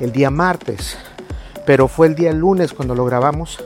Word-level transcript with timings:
el 0.00 0.12
día 0.12 0.30
martes, 0.30 0.96
pero 1.66 1.88
fue 1.88 2.06
el 2.06 2.14
día 2.14 2.32
lunes 2.32 2.72
cuando 2.72 2.94
lo 2.94 3.04
grabamos. 3.04 3.62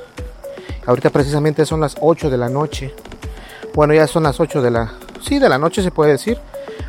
Ahorita 0.87 1.11
precisamente 1.11 1.65
son 1.65 1.81
las 1.81 1.97
8 2.01 2.31
de 2.31 2.39
la 2.39 2.49
noche. 2.49 2.95
Bueno, 3.75 3.95
ya 3.95 4.07
son 4.07 4.25
las 4.25 4.41
8 4.41 4.61
de 4.63 4.71
la... 4.71 4.93
Sí, 5.21 5.39
de 5.39 5.49
la 5.49 5.59
noche 5.59 5.83
se 5.83 5.91
puede 5.91 6.13
decir. 6.13 6.39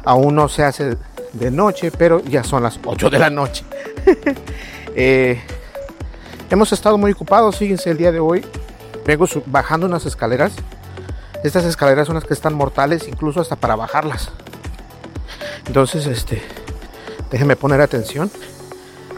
Aún 0.03 0.35
no 0.35 0.49
se 0.49 0.63
hace 0.63 0.97
de 1.33 1.51
noche, 1.51 1.91
pero 1.91 2.19
ya 2.21 2.43
son 2.43 2.63
las 2.63 2.79
8 2.83 3.09
de 3.09 3.19
la 3.19 3.29
noche. 3.29 3.63
Eh, 4.95 5.41
hemos 6.51 6.71
estado 6.71 6.99
muy 6.99 7.13
ocupados, 7.13 7.55
fíjense, 7.57 7.89
el 7.89 7.97
día 7.97 8.11
de 8.11 8.19
hoy. 8.19 8.45
Vengo 9.07 9.25
bajando 9.47 9.87
unas 9.87 10.05
escaleras. 10.05 10.53
Estas 11.43 11.65
escaleras 11.65 12.05
son 12.05 12.13
las 12.13 12.25
que 12.25 12.35
están 12.35 12.53
mortales, 12.53 13.07
incluso 13.07 13.41
hasta 13.41 13.55
para 13.55 13.75
bajarlas. 13.75 14.29
Entonces, 15.65 16.05
este, 16.05 16.43
déjenme 17.31 17.55
poner 17.55 17.81
atención. 17.81 18.29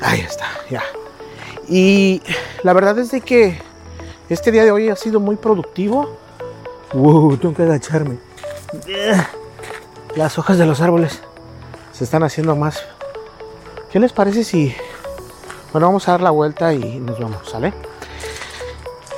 Ahí 0.06 0.20
está, 0.20 0.46
ya. 0.70 0.84
Y 1.68 2.22
la 2.62 2.74
verdad 2.74 3.00
es 3.00 3.10
de 3.10 3.22
que 3.22 3.60
este 4.30 4.52
día 4.52 4.64
de 4.64 4.70
hoy 4.70 4.90
ha 4.90 4.96
sido 4.96 5.20
muy 5.20 5.36
productivo. 5.36 6.16
Wow, 6.94 7.38
tengo 7.38 7.56
que 7.56 7.64
agacharme. 7.64 8.20
Las 10.16 10.38
hojas 10.38 10.60
de 10.60 10.68
los 10.68 10.80
árboles 10.80 11.22
se 11.92 12.04
están 12.04 12.22
haciendo 12.22 12.56
más. 12.56 12.84
¿Qué 13.92 14.00
les 14.00 14.14
parece 14.14 14.44
si... 14.44 14.76
Bueno, 15.72 15.88
vamos 15.88 16.08
a 16.08 16.12
dar 16.12 16.22
la 16.22 16.30
vuelta 16.30 16.72
y 16.72 17.00
nos 17.00 17.20
vamos, 17.20 17.50
¿sale? 17.50 17.74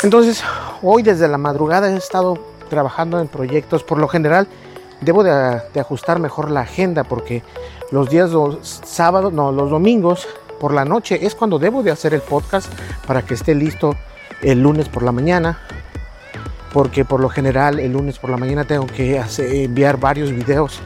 Entonces, 0.03 0.41
hoy 0.81 1.03
desde 1.03 1.27
la 1.27 1.37
madrugada 1.37 1.91
he 1.91 1.97
estado 1.97 2.39
trabajando 2.69 3.19
en 3.19 3.27
proyectos. 3.27 3.83
Por 3.83 3.99
lo 3.99 4.07
general, 4.07 4.47
debo 5.01 5.21
de, 5.21 5.61
de 5.73 5.79
ajustar 5.81 6.19
mejor 6.19 6.49
la 6.49 6.61
agenda 6.61 7.03
porque 7.03 7.43
los 7.91 8.09
días 8.09 8.29
los 8.29 8.81
sábados, 8.85 9.33
no, 9.33 9.51
los 9.51 9.69
domingos 9.69 10.25
por 10.57 10.73
la 10.73 10.85
noche. 10.85 11.25
Es 11.25 11.35
cuando 11.35 11.59
debo 11.59 11.83
de 11.83 11.91
hacer 11.91 12.13
el 12.13 12.21
podcast 12.21 12.71
para 13.05 13.21
que 13.21 13.33
esté 13.33 13.55
listo 13.55 13.95
el 14.41 14.61
lunes 14.61 14.89
por 14.89 15.03
la 15.03 15.11
mañana 15.11 15.59
porque 16.73 17.05
por 17.05 17.19
lo 17.19 17.29
general 17.29 17.79
el 17.79 17.93
lunes 17.93 18.19
por 18.19 18.29
la 18.29 18.37
mañana 18.37 18.65
tengo 18.65 18.85
que 18.85 19.21
enviar 19.37 19.97
varios 19.97 20.31
videos 20.31 20.79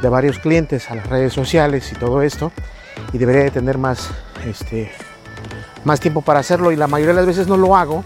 de 0.00 0.08
varios 0.08 0.38
clientes 0.38 0.90
a 0.90 0.94
las 0.94 1.08
redes 1.08 1.32
sociales 1.32 1.90
y 1.90 1.96
todo 1.96 2.22
esto 2.22 2.52
y 3.12 3.18
debería 3.18 3.42
de 3.42 3.50
tener 3.50 3.78
más 3.78 4.10
este 4.46 4.92
más 5.84 6.00
tiempo 6.00 6.22
para 6.22 6.40
hacerlo 6.40 6.70
y 6.70 6.76
la 6.76 6.86
mayoría 6.86 7.14
de 7.14 7.20
las 7.20 7.26
veces 7.26 7.48
no 7.48 7.56
lo 7.56 7.76
hago 7.76 8.02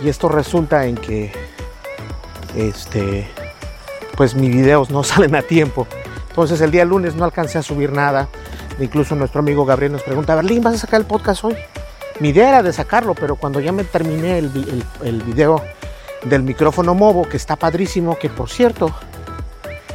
y 0.00 0.08
esto 0.08 0.28
resulta 0.28 0.86
en 0.86 0.96
que 0.96 1.32
este 2.54 3.28
pues 4.16 4.34
mis 4.34 4.54
videos 4.54 4.90
no 4.90 5.02
salen 5.04 5.34
a 5.34 5.42
tiempo. 5.42 5.86
Entonces 6.28 6.60
el 6.60 6.70
día 6.70 6.84
lunes 6.84 7.14
no 7.14 7.24
alcancé 7.24 7.58
a 7.58 7.62
subir 7.62 7.92
nada 7.92 8.28
incluso 8.80 9.14
nuestro 9.14 9.40
amigo 9.40 9.64
Gabriel 9.64 9.92
nos 9.92 10.02
pregunta 10.02 10.34
Berlín 10.34 10.62
vas 10.62 10.74
a 10.74 10.78
sacar 10.78 11.00
el 11.00 11.06
podcast 11.06 11.44
hoy 11.44 11.56
mi 12.20 12.28
idea 12.30 12.48
era 12.48 12.62
de 12.62 12.72
sacarlo 12.72 13.14
pero 13.14 13.36
cuando 13.36 13.60
ya 13.60 13.72
me 13.72 13.84
terminé 13.84 14.38
el, 14.38 14.46
el, 14.46 14.84
el 15.06 15.22
video 15.22 15.62
del 16.24 16.42
micrófono 16.42 16.94
Movo, 16.94 17.28
que 17.28 17.36
está 17.36 17.56
padrísimo, 17.56 18.18
que 18.18 18.30
por 18.30 18.50
cierto, 18.50 18.94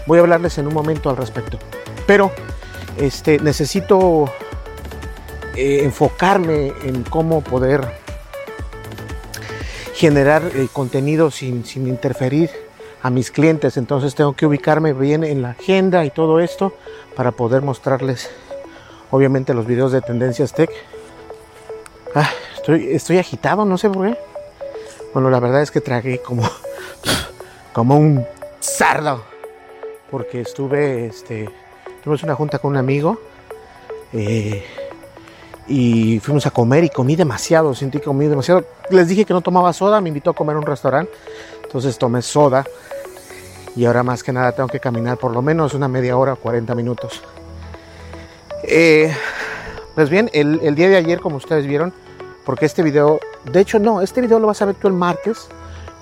voy 0.06 0.20
a 0.20 0.22
hablarles 0.22 0.58
en 0.58 0.68
un 0.68 0.74
momento 0.74 1.10
al 1.10 1.18
respecto. 1.18 1.58
Pero 2.06 2.32
este, 2.98 3.40
necesito 3.40 4.32
eh, 5.56 5.82
enfocarme 5.84 6.74
en 6.84 7.04
cómo 7.04 7.42
poder 7.42 7.82
generar 9.94 10.44
eh, 10.56 10.68
contenido 10.72 11.30
sin 11.32 11.64
interferir 11.76 12.50
a 13.02 13.10
mis 13.10 13.32
clientes. 13.32 13.78
Entonces 13.78 14.16
tengo 14.16 14.34
que 14.34 14.46
ubicarme 14.46 14.94
bien 14.94 15.24
en 15.24 15.42
la 15.42 15.52
agenda 15.52 16.06
y 16.06 16.10
todo 16.10 16.40
esto 16.40 16.74
para 17.16 17.32
poder 17.32 17.62
mostrarles, 17.62 18.30
obviamente, 19.12 19.54
los 19.54 19.66
videos 19.66 19.92
de 19.92 20.02
Tendencias 20.02 20.54
Tech. 20.54 20.70
Ah, 22.16 22.30
estoy, 22.94 23.18
agitado, 23.18 23.66
no 23.66 23.78
sé 23.78 23.90
por 23.90 24.08
qué. 24.08 24.18
Bueno, 25.14 25.30
la 25.30 25.40
verdad 25.40 25.62
es 25.62 25.72
que 25.72 25.82
tragué 25.82 26.20
como, 26.20 26.44
como 27.74 27.98
un 27.98 28.26
sardo. 28.60 29.24
Porque 30.10 30.42
estuve, 30.42 31.06
este, 31.08 31.50
tuvimos 32.04 32.24
una 32.24 32.36
junta 32.36 32.60
con 32.60 32.72
un 32.72 32.78
amigo. 32.78 33.20
Eh, 34.14 34.66
y 35.68 36.20
fuimos 36.20 36.48
a 36.48 36.52
comer 36.52 36.84
y 36.84 36.90
comí 36.90 37.16
demasiado, 37.16 37.76
sentí 37.76 38.00
que 38.00 38.06
comí 38.06 38.28
demasiado. 38.28 38.66
Les 38.90 39.08
dije 39.08 39.24
que 39.24 39.34
no 39.34 39.42
tomaba 39.42 39.72
soda, 39.72 40.02
me 40.02 40.10
invitó 40.10 40.32
a 40.32 40.34
comer 40.34 40.56
a 40.56 40.60
un 40.60 40.66
restaurante. 40.66 41.12
Entonces 41.64 41.98
tomé 41.98 42.24
soda. 42.24 42.66
Y 43.76 43.86
ahora 43.86 44.02
más 44.02 44.24
que 44.24 44.34
nada 44.34 44.52
tengo 44.52 44.68
que 44.68 44.80
caminar 44.80 45.18
por 45.18 45.32
lo 45.32 45.44
menos 45.44 45.76
una 45.76 45.88
media 45.88 46.18
hora, 46.18 46.36
40 46.36 46.74
minutos. 46.74 47.22
Eh, 48.72 49.12
pues 49.96 50.12
bien, 50.12 50.30
el, 50.32 50.76
día 50.76 50.90
de 50.90 50.96
ayer, 50.96 51.20
como 51.20 51.38
ustedes 51.38 51.66
vieron, 51.66 51.92
porque 52.46 52.68
este 52.68 52.84
video, 52.84 53.20
de 53.52 53.60
hecho 53.62 53.80
no, 53.80 54.02
este 54.02 54.22
video 54.22 54.40
lo 54.40 54.46
vas 54.46 54.62
a 54.62 54.66
ver 54.66 54.76
tú 54.76 54.88
el 54.88 54.94
martes, 54.94 55.48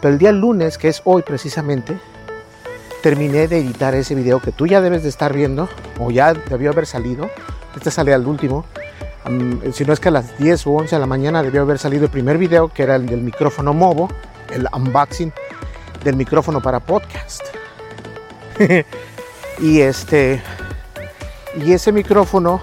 pero 0.02 0.14
el 0.14 0.20
día 0.20 0.34
lunes, 0.34 0.78
que 0.78 0.90
es 0.90 1.02
hoy 1.06 1.22
precisamente, 1.22 1.98
terminé 3.02 3.48
de 3.48 3.60
editar 3.60 3.96
ese 3.96 4.16
video 4.16 4.42
que 4.42 4.52
tú 4.52 4.68
ya 4.68 4.82
debes 4.82 5.04
de 5.04 5.10
estar 5.10 5.34
viendo, 5.34 5.70
o 5.98 6.12
ya 6.12 6.34
debió 6.34 6.72
haber 6.72 6.86
salido, 6.86 7.30
este 7.76 7.90
sale 7.90 8.14
al 8.14 8.28
último, 8.28 8.66
si 9.74 9.86
no 9.86 9.94
es 9.94 10.00
que 10.02 10.10
a 10.10 10.12
las 10.12 10.38
10 10.38 10.68
o 10.68 10.72
11 10.72 10.96
de 10.96 11.00
la 11.00 11.08
mañana 11.08 11.44
debió 11.44 11.62
haber 11.62 11.80
salido 11.80 12.04
el 12.04 12.12
primer 12.12 12.38
video, 12.38 12.68
que 12.68 12.84
era 12.84 12.98
el 12.98 13.06
del 13.06 13.22
micrófono 13.22 13.74
Movo, 13.74 14.10
el 14.52 14.68
unboxing 14.74 15.32
del 16.04 16.18
micrófono 16.18 16.62
para 16.62 16.82
podcast. 16.82 17.44
y 19.60 19.80
este, 19.80 20.42
y 21.66 21.74
ese 21.74 21.92
micrófono 21.92 22.60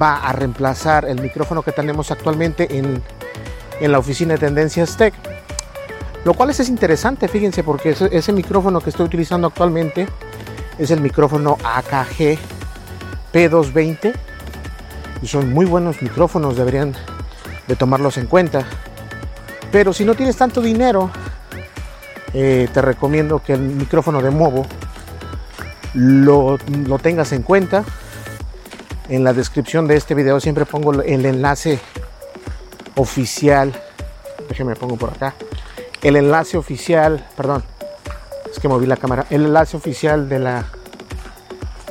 va 0.00 0.16
a 0.16 0.32
reemplazar 0.32 1.04
el 1.06 1.20
micrófono 1.20 1.62
que 1.62 1.72
tenemos 1.72 2.10
actualmente 2.10 2.78
en, 2.78 3.02
en 3.80 3.92
la 3.92 3.98
oficina 3.98 4.34
de 4.34 4.38
Tendencias 4.38 4.96
Tech. 4.96 5.14
Lo 6.24 6.34
cual 6.34 6.50
es, 6.50 6.68
interesante, 6.68 7.26
fíjense, 7.26 7.64
porque 7.64 7.96
ese, 8.12 8.32
micrófono 8.32 8.80
que 8.80 8.90
estoy 8.90 9.06
utilizando 9.06 9.48
actualmente 9.48 10.06
es 10.78 10.90
el 10.92 11.00
micrófono 11.00 11.58
AKG 11.64 12.38
P220 13.32 14.12
y 15.20 15.26
son 15.26 15.52
muy 15.52 15.66
buenos 15.66 16.00
micrófonos, 16.00 16.56
deberían 16.56 16.94
de 17.66 17.74
tomarlos 17.74 18.18
en 18.18 18.26
cuenta. 18.26 18.64
Pero 19.72 19.92
si 19.92 20.04
no 20.04 20.14
tienes 20.14 20.36
tanto 20.36 20.60
dinero, 20.60 21.10
eh, 22.34 22.68
te 22.72 22.80
recomiendo 22.82 23.40
que 23.40 23.54
el 23.54 23.60
micrófono 23.60 24.22
de 24.22 24.30
Movo 24.30 24.64
lo, 25.94 26.58
lo 26.86 26.98
tengas 26.98 27.32
en 27.32 27.42
cuenta 27.42 27.84
en 29.08 29.24
la 29.24 29.32
descripción 29.32 29.86
de 29.86 29.96
este 29.96 30.14
video 30.14 30.40
siempre 30.40 30.64
pongo 30.64 31.02
el 31.02 31.26
enlace 31.26 31.80
oficial. 32.94 33.72
Déjenme 34.48 34.76
pongo 34.76 34.96
por 34.96 35.10
acá. 35.10 35.34
El 36.02 36.16
enlace 36.16 36.56
oficial, 36.56 37.26
perdón, 37.36 37.62
es 38.50 38.58
que 38.58 38.68
moví 38.68 38.86
la 38.86 38.96
cámara. 38.96 39.26
El 39.28 39.44
enlace 39.44 39.76
oficial 39.76 40.28
de 40.28 40.38
la 40.38 40.64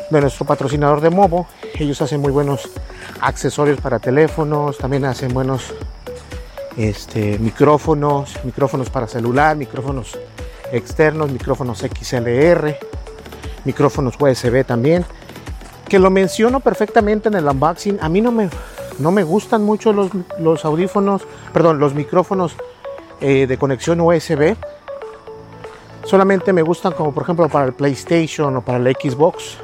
de 0.10 0.20
nuestro 0.20 0.46
patrocinador 0.46 1.00
de 1.02 1.10
Movo. 1.10 1.48
Ellos 1.76 2.02
hacen 2.02 2.22
muy 2.22 2.32
buenos 2.32 2.70
accesorios 3.22 3.80
para 3.80 4.00
teléfonos, 4.00 4.78
también 4.78 5.06
hacen 5.06 5.34
buenos 5.34 5.74
este, 6.76 7.38
micrófonos, 7.40 8.40
micrófonos 8.44 8.90
para 8.90 9.08
celular, 9.08 9.56
micrófonos 9.56 10.18
externos, 10.72 11.32
micrófonos 11.32 11.80
XLR, 11.80 12.78
micrófonos 13.66 14.16
USB 14.20 14.66
también, 14.66 15.06
que 15.88 16.00
lo 16.00 16.10
menciono 16.10 16.60
perfectamente 16.60 17.30
en 17.30 17.36
el 17.36 17.48
unboxing. 17.48 18.00
A 18.02 18.10
mí 18.10 18.22
no 18.22 18.32
me, 18.32 18.50
no 19.00 19.12
me 19.12 19.24
gustan 19.24 19.64
mucho 19.64 19.94
los, 19.94 20.10
los 20.40 20.64
audífonos, 20.66 21.24
perdón, 21.54 21.80
los 21.80 21.94
micrófonos 21.94 22.56
eh, 23.20 23.46
de 23.48 23.58
conexión 23.58 24.02
USB. 24.02 24.56
Solamente 26.06 26.54
me 26.54 26.62
gustan 26.64 26.94
como 26.94 27.14
por 27.14 27.24
ejemplo 27.24 27.48
para 27.50 27.66
el 27.66 27.74
PlayStation 27.74 28.56
o 28.56 28.62
para 28.62 28.78
el 28.78 28.96
Xbox, 28.96 29.58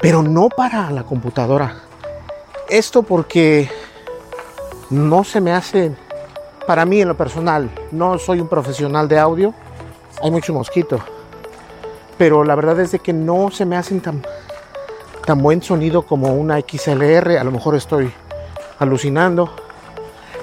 pero 0.00 0.22
no 0.22 0.48
para 0.48 0.90
la 0.90 1.04
computadora. 1.04 1.76
Esto 2.68 3.02
porque 3.02 3.70
no 4.90 5.24
se 5.24 5.40
me 5.40 5.52
hace, 5.52 5.94
para 6.66 6.84
mí 6.84 7.00
en 7.00 7.08
lo 7.08 7.16
personal, 7.16 7.70
no 7.92 8.18
soy 8.18 8.40
un 8.40 8.48
profesional 8.48 9.08
de 9.08 9.18
audio, 9.18 9.54
hay 10.22 10.30
mucho 10.30 10.52
mosquito, 10.52 10.98
pero 12.18 12.44
la 12.44 12.54
verdad 12.54 12.80
es 12.80 12.92
de 12.92 12.98
que 12.98 13.12
no 13.12 13.50
se 13.50 13.64
me 13.64 13.76
hacen 13.76 14.00
tan, 14.00 14.22
tan 15.24 15.42
buen 15.42 15.62
sonido 15.62 16.02
como 16.02 16.34
una 16.34 16.60
XLR, 16.60 17.38
a 17.38 17.44
lo 17.44 17.50
mejor 17.50 17.76
estoy 17.76 18.12
alucinando, 18.78 19.54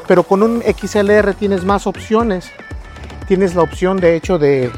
pero 0.08 0.24
con 0.24 0.44
un 0.44 0.62
XLR 0.62 1.34
tienes 1.34 1.64
más 1.64 1.88
opciones, 1.88 2.50
tienes 3.28 3.56
la 3.56 3.62
opción 3.62 3.98
de 3.98 4.16
hecho 4.16 4.38
de 4.38 4.72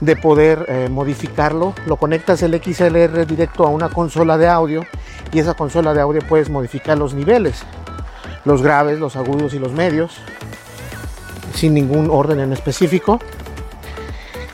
de 0.00 0.16
poder 0.16 0.66
eh, 0.68 0.88
modificarlo. 0.90 1.74
Lo 1.86 1.96
conectas 1.96 2.42
el 2.42 2.60
XLR 2.60 3.26
directo 3.26 3.64
a 3.64 3.68
una 3.68 3.88
consola 3.88 4.36
de 4.38 4.48
audio 4.48 4.84
y 5.32 5.38
esa 5.38 5.54
consola 5.54 5.94
de 5.94 6.00
audio 6.00 6.20
puedes 6.26 6.50
modificar 6.50 6.98
los 6.98 7.14
niveles, 7.14 7.62
los 8.44 8.62
graves, 8.62 8.98
los 8.98 9.16
agudos 9.16 9.54
y 9.54 9.58
los 9.58 9.72
medios, 9.72 10.16
sin 11.54 11.74
ningún 11.74 12.10
orden 12.10 12.40
en 12.40 12.52
específico. 12.52 13.20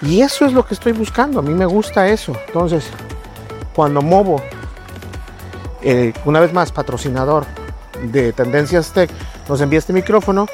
Y 0.02 0.20
eso 0.20 0.44
es 0.44 0.52
lo 0.52 0.64
que 0.64 0.74
estoy 0.74 0.92
buscando, 0.92 1.40
a 1.40 1.42
mí 1.42 1.54
me 1.54 1.66
gusta 1.66 2.08
eso. 2.08 2.32
Entonces, 2.46 2.88
cuando 3.74 4.02
Movo, 4.02 4.42
eh, 5.82 6.12
una 6.24 6.40
vez 6.40 6.52
más 6.52 6.72
patrocinador 6.72 7.44
de 8.02 8.32
Tendencias 8.32 8.92
Tech, 8.92 9.10
nos 9.48 9.60
envía 9.60 9.78
este 9.78 9.92
micrófono, 9.92 10.46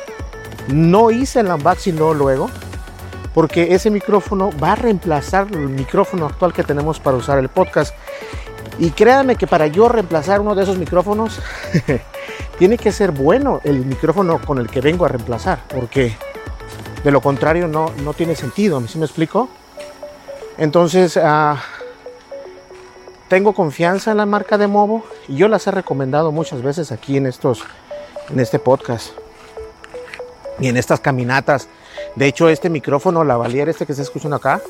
no 0.69 1.11
hice 1.11 1.41
el 1.41 1.49
unboxing 1.49 1.97
luego, 1.97 2.51
porque 3.35 3.75
ese 3.75 3.91
micrófono 3.91 4.51
va 4.63 4.73
a 4.73 4.77
reemplazar 4.77 5.49
el 5.53 5.69
micrófono 5.69 6.27
actual 6.27 6.53
que 6.53 6.63
tenemos 6.63 7.01
para 7.01 7.17
usar 7.17 7.39
el 7.39 7.49
podcast. 7.49 7.95
Y 8.79 8.91
créanme 8.91 9.37
que 9.37 9.47
para 9.47 9.67
yo 9.67 9.89
reemplazar 9.89 10.41
uno 10.41 10.55
de 10.55 10.63
esos 10.63 10.79
micrófonos, 10.79 11.41
tiene 12.59 12.79
que 12.79 12.93
ser 12.93 13.11
bueno 13.11 13.61
el 13.65 13.85
micrófono 13.85 14.41
con 14.41 14.59
el 14.59 14.69
que 14.69 14.81
vengo 14.81 15.05
a 15.05 15.09
reemplazar, 15.09 15.61
porque 15.69 16.17
de 17.05 17.11
lo 17.11 17.21
contrario 17.21 17.69
no, 17.69 17.91
no 18.05 18.15
tiene 18.15 18.37
sentido, 18.37 18.81
¿sí 18.87 18.99
me 18.99 19.05
explico? 19.05 19.49
Entonces, 20.59 21.17
uh, 21.17 21.57
tengo 23.29 23.55
confianza 23.55 24.11
en 24.11 24.19
la 24.19 24.27
marca 24.27 24.59
de 24.59 24.67
Movo 24.67 25.05
y 25.29 25.37
yo 25.37 25.49
las 25.49 25.67
he 25.67 25.71
recomendado 25.71 26.33
muchas 26.33 26.63
veces 26.63 26.93
aquí 26.93 27.17
en 27.17 27.27
estos 27.27 27.65
en 28.31 28.39
este 28.39 28.59
podcast 28.59 29.11
y 30.61 30.69
en 30.69 30.77
estas 30.77 31.01
caminatas 31.01 31.69
de 32.15 32.27
hecho, 32.27 32.49
este 32.49 32.69
micrófono, 32.69 33.25
la 33.25 33.37
Valier, 33.37 33.69
este 33.69 33.87
que 33.87 33.95
se 33.95 34.03
escuchando 34.03 34.37
acá, 34.37 34.61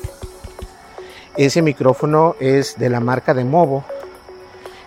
ese 1.35 1.61
micrófono 1.61 2.35
es 2.39 2.77
de 2.77 2.89
la 2.89 3.01
marca 3.01 3.33
de 3.33 3.43
Movo 3.43 3.83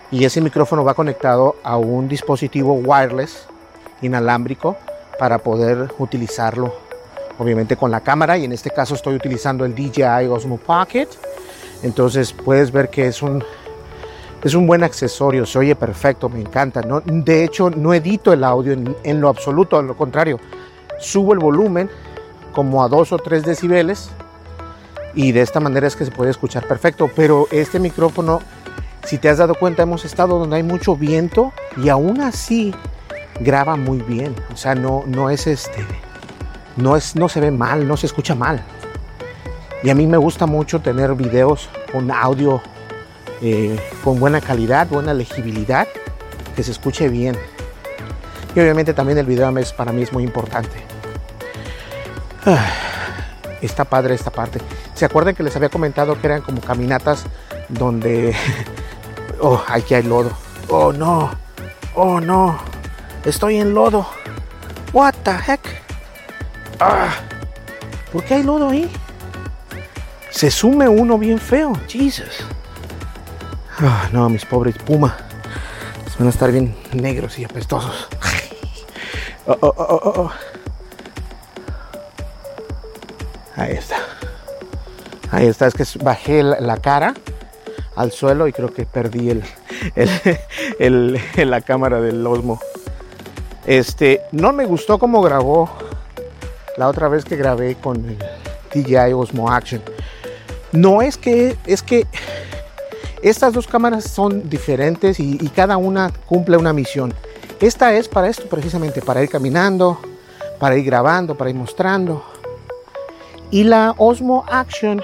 y 0.09 0.25
ese 0.25 0.41
micrófono 0.41 0.83
va 0.83 0.95
conectado 0.95 1.55
a 1.63 1.77
un 1.77 2.07
dispositivo 2.07 2.73
wireless 2.73 3.45
inalámbrico 4.01 4.75
para 5.19 5.39
poder 5.39 5.93
utilizarlo 5.99 6.73
obviamente 7.37 7.75
con 7.75 7.91
la 7.91 8.01
cámara 8.01 8.37
y 8.37 8.45
en 8.45 8.51
este 8.51 8.69
caso 8.69 8.95
estoy 8.95 9.15
utilizando 9.15 9.65
el 9.65 9.75
DJI 9.75 10.27
Osmo 10.29 10.57
Pocket 10.57 11.07
entonces 11.83 12.33
puedes 12.33 12.71
ver 12.71 12.89
que 12.89 13.07
es 13.07 13.21
un 13.21 13.43
es 14.43 14.53
un 14.53 14.67
buen 14.67 14.83
accesorio 14.83 15.45
se 15.45 15.59
oye 15.59 15.75
perfecto 15.75 16.29
me 16.29 16.39
encanta 16.39 16.81
¿no? 16.81 17.01
de 17.01 17.43
hecho 17.43 17.69
no 17.69 17.93
edito 17.93 18.33
el 18.33 18.43
audio 18.43 18.73
en, 18.73 19.21
lo 19.21 19.29
absoluto 19.29 19.77
al 19.77 19.87
lo 19.87 19.97
contrario 19.97 20.39
subo 20.99 21.33
el 21.33 21.39
volumen 21.39 21.89
como 22.53 22.83
a 22.83 22.87
2 22.87 23.11
o 23.11 23.17
3 23.17 23.43
decibeles 23.43 24.09
y 25.17 25.31
de 25.31 25.41
esta 25.41 25.59
manera 25.59 25.87
es 25.87 25.95
que 25.95 26.05
se 26.05 26.11
puede 26.11 26.29
escuchar 26.29 26.67
perfecto. 26.67 27.09
Pero 27.13 27.47
este 27.51 27.79
micrófono, 27.79 28.39
si 29.03 29.17
te 29.17 29.29
has 29.29 29.39
dado 29.39 29.55
cuenta, 29.55 29.81
hemos 29.81 30.05
estado 30.05 30.37
donde 30.37 30.57
hay 30.57 30.63
mucho 30.63 30.95
viento 30.95 31.51
y 31.75 31.89
aún 31.89 32.21
así 32.21 32.73
graba 33.39 33.75
muy 33.75 33.97
bien. 33.99 34.35
O 34.53 34.55
sea, 34.55 34.75
no, 34.75 35.03
no 35.07 35.31
es 35.31 35.47
este, 35.47 35.83
no, 36.77 36.95
es, 36.95 37.15
no 37.15 37.27
se 37.29 37.39
ve 37.39 37.51
mal, 37.51 37.87
no 37.87 37.97
se 37.97 38.05
escucha 38.05 38.35
mal. 38.35 38.63
Y 39.83 39.89
a 39.89 39.95
mí 39.95 40.07
me 40.07 40.17
gusta 40.17 40.45
mucho 40.45 40.79
tener 40.79 41.13
videos 41.13 41.69
con 41.91 42.09
audio 42.11 42.61
eh, 43.41 43.79
con 44.03 44.19
buena 44.19 44.41
calidad, 44.41 44.87
buena 44.87 45.13
legibilidad, 45.13 45.87
que 46.55 46.63
se 46.63 46.71
escuche 46.71 47.09
bien. 47.09 47.37
Y 48.55 48.59
obviamente 48.59 48.93
también 48.93 49.17
el 49.19 49.25
video 49.25 49.53
para 49.75 49.91
mí 49.91 50.01
es 50.01 50.11
muy 50.11 50.23
importante. 50.23 50.83
Está 53.61 53.85
padre 53.85 54.15
esta 54.15 54.31
parte. 54.31 54.59
¿Se 54.95 55.05
acuerdan 55.05 55.35
que 55.35 55.43
les 55.43 55.55
había 55.55 55.69
comentado 55.69 56.19
que 56.19 56.27
eran 56.27 56.41
como 56.41 56.61
caminatas 56.61 57.25
donde... 57.69 58.35
Oh, 59.39 59.63
aquí 59.67 59.93
hay 59.93 60.01
lodo. 60.01 60.31
Oh, 60.67 60.91
no. 60.91 61.29
Oh, 61.93 62.19
no. 62.19 62.57
Estoy 63.23 63.57
en 63.57 63.75
lodo. 63.75 64.07
What 64.93 65.13
the 65.23 65.29
heck? 65.31 65.86
Ah, 66.79 67.15
¿Por 68.11 68.23
qué 68.23 68.35
hay 68.35 68.43
lodo 68.43 68.69
ahí? 68.69 68.89
Se 70.29 70.51
sume 70.51 70.87
uno 70.87 71.17
bien 71.17 71.39
feo. 71.39 71.73
Jesus. 71.87 72.45
Ah, 73.79 74.09
no, 74.11 74.29
mis 74.29 74.45
pobres 74.45 74.77
puma. 74.77 75.17
Van 76.17 76.27
a 76.27 76.31
estar 76.31 76.51
bien 76.51 76.75
negros 76.93 77.37
y 77.39 77.45
apestosos. 77.45 78.07
Oh, 79.49 79.57
oh, 79.61 79.73
oh. 79.77 80.31
Ahí 83.55 83.71
está. 83.71 83.95
Ahí 85.31 85.47
está, 85.47 85.67
es 85.67 85.73
que 85.73 85.85
bajé 86.03 86.43
la 86.43 86.75
cara 86.81 87.13
al 87.95 88.11
suelo 88.11 88.45
y 88.49 88.51
creo 88.51 88.73
que 88.73 88.85
perdí 88.85 89.29
el, 89.29 89.43
el, 90.79 91.21
la 91.49 91.61
cámara 91.61 92.01
del 92.01 92.27
Osmo. 92.27 92.59
Este, 93.65 94.21
no 94.33 94.51
me 94.51 94.65
gustó 94.65 94.99
cómo 94.99 95.21
grabó 95.21 95.69
la 96.77 96.87
otra 96.87 97.07
vez 97.07 97.25
que 97.25 97.35
grabé 97.35 97.75
con 97.75 97.97
el 97.97 98.17
DJI 98.73 99.13
Osmo 99.13 99.51
Action. 99.51 99.81
No 100.71 101.01
es 101.01 101.17
que, 101.17 101.57
es 101.65 101.81
que 101.81 102.05
estas 103.21 103.53
dos 103.53 103.67
cámaras 103.67 104.05
son 104.05 104.49
diferentes 104.49 105.19
y, 105.19 105.37
cada 105.49 105.77
una 105.77 106.11
cumple 106.27 106.57
una 106.57 106.73
misión. 106.73 107.13
Esta 107.59 107.93
es 107.93 108.07
para 108.07 108.27
esto 108.29 108.47
precisamente, 108.47 109.01
para 109.01 109.23
ir 109.23 109.29
caminando, 109.29 109.99
para 110.59 110.77
ir 110.77 110.85
grabando, 110.85 111.35
para 111.35 111.49
ir 111.49 111.55
mostrando 111.55 112.23
y 113.49 113.63
la 113.63 113.95
Osmo 113.97 114.43
Action 114.47 115.01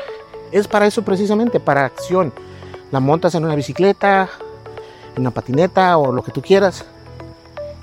es 0.51 0.67
para 0.67 0.85
eso 0.85 1.03
precisamente, 1.03 1.59
para 1.59 1.85
acción. 1.85 2.33
La 2.91 2.99
montas 2.99 3.35
en 3.35 3.45
una 3.45 3.55
bicicleta, 3.55 4.29
en 5.15 5.21
una 5.21 5.31
patineta 5.31 5.97
o 5.97 6.11
lo 6.11 6.23
que 6.23 6.31
tú 6.31 6.41
quieras. 6.41 6.85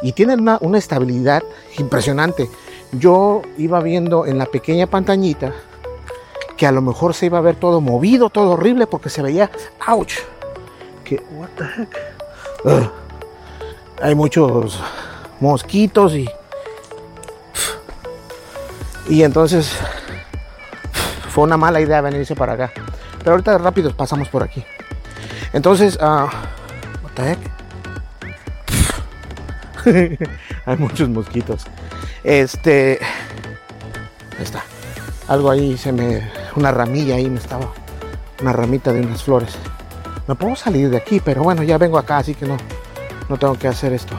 Y 0.03 0.13
tiene 0.13 0.35
una, 0.35 0.59
estabilidad 0.79 1.43
impresionante. 1.79 2.49
Yo 2.93 3.43
iba 3.57 3.81
viendo 3.81 4.27
en 4.27 4.39
la 4.39 4.47
pequeña 4.47 4.87
pantallita 4.87 5.53
que 6.57 6.67
a 6.67 6.73
lo 6.73 6.83
mejor 6.83 7.15
se 7.15 7.27
iba 7.27 7.39
a 7.39 7.41
ver 7.41 7.57
todo 7.57 7.81
movido, 7.81 8.29
todo 8.29 8.51
horrible, 8.51 8.87
porque 8.87 9.09
se 9.09 9.23
veía, 9.23 9.51
ouch, 9.89 10.15
que, 11.05 11.23
what 11.33 11.49
the 11.57 11.65
heck. 11.65 12.91
hay 14.03 14.15
muchos 14.15 14.79
mosquitos 15.41 16.15
y. 16.15 16.29
Y 19.09 19.23
entonces 19.23 19.73
fue 21.31 21.45
una 21.45 21.57
mala 21.57 21.81
idea 21.81 22.01
venirse 22.01 22.37
para 22.37 22.53
acá. 22.53 22.73
Pero 23.19 23.31
ahorita 23.33 23.57
rápido 23.59 23.95
pasamos 23.97 24.29
por 24.29 24.43
aquí. 24.43 24.65
Entonces, 25.53 25.97
uh, 25.97 26.29
what 27.03 27.13
the 27.15 27.33
heck? 27.33 27.39
Hay 30.67 30.77
muchos 30.77 31.09
mosquitos. 31.09 31.67
Este, 32.25 32.99
está. 34.41 34.63
Algo 35.29 35.51
ahí 35.51 35.77
se 35.79 35.93
me, 35.93 36.31
una 36.57 36.73
ramilla 36.73 37.15
ahí 37.15 37.31
me 37.31 37.39
estaba, 37.39 37.73
una 38.41 38.53
ramita 38.53 38.93
de 38.93 39.01
unas 39.01 39.23
flores. 39.23 39.57
Me 40.27 40.35
puedo 40.35 40.55
salir 40.57 40.91
de 40.91 40.97
aquí, 40.97 41.21
pero 41.21 41.43
bueno, 41.43 41.63
ya 41.63 41.79
vengo 41.79 41.99
acá, 41.99 42.19
así 42.19 42.35
que 42.35 42.47
no, 42.47 42.57
no 43.29 43.37
tengo 43.39 43.59
que 43.59 43.69
hacer 43.69 43.93
esto. 43.93 44.15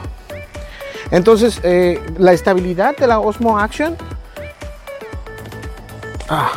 Entonces, 1.12 1.60
eh, 1.64 2.02
la 2.18 2.32
estabilidad 2.32 2.96
de 2.96 3.08
la 3.08 3.20
Osmo 3.20 3.60
Action. 3.60 3.98
Ah, 6.30 6.54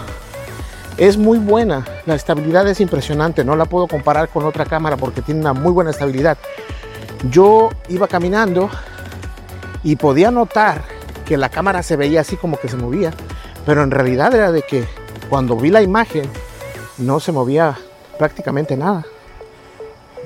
es 0.97 1.17
muy 1.17 1.39
buena. 1.39 1.85
La 2.07 2.15
estabilidad 2.15 2.67
es 2.69 2.81
impresionante. 2.81 3.45
No 3.45 3.57
la 3.57 3.65
puedo 3.65 3.89
comparar 3.89 4.29
con 4.29 4.45
otra 4.45 4.65
cámara 4.65 4.97
porque 4.97 5.23
tiene 5.23 5.41
una 5.41 5.53
muy 5.53 5.73
buena 5.73 5.91
estabilidad. 5.91 6.39
yo 7.31 7.71
iba 7.89 8.07
caminando 8.07 8.69
y 9.83 9.97
podía 9.97 10.31
notar 10.31 10.94
que 11.25 11.37
la 11.37 11.49
cámara 11.49 11.83
se 11.83 11.97
veía 11.97 12.21
así 12.21 12.37
como 12.37 12.59
que 12.59 12.69
se 12.69 12.77
movía, 12.77 13.13
pero 13.67 13.83
en 13.83 13.91
realidad 13.91 14.35
era 14.35 14.53
de 14.53 14.63
que 14.63 14.85
cuando 15.29 15.57
vi 15.57 15.71
la 15.71 15.83
imagen 15.83 16.29
no 16.99 17.21
se 17.21 17.33
movía 17.33 17.79
prácticamente 18.19 18.77
nada. 18.77 19.05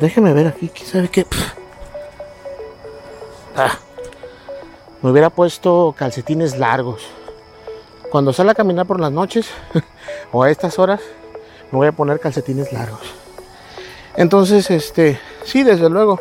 Déjeme 0.00 0.32
ver 0.32 0.48
aquí, 0.48 0.68
¿quién 0.68 0.86
sabe 0.88 1.08
qué? 1.08 1.26
Ah, 3.56 3.78
me 5.02 5.10
hubiera 5.10 5.30
puesto 5.30 5.94
calcetines 5.96 6.58
largos. 6.58 7.02
Cuando 8.10 8.32
salga 8.32 8.52
a 8.52 8.54
caminar 8.54 8.86
por 8.86 9.00
las 9.00 9.12
noches 9.12 9.48
o 10.32 10.42
a 10.42 10.50
estas 10.50 10.78
horas, 10.78 11.00
me 11.70 11.78
voy 11.78 11.88
a 11.88 11.92
poner 11.92 12.20
calcetines 12.20 12.72
largos. 12.72 13.00
Entonces, 14.16 14.70
este, 14.70 15.20
sí, 15.44 15.62
desde 15.62 15.90
luego, 15.90 16.20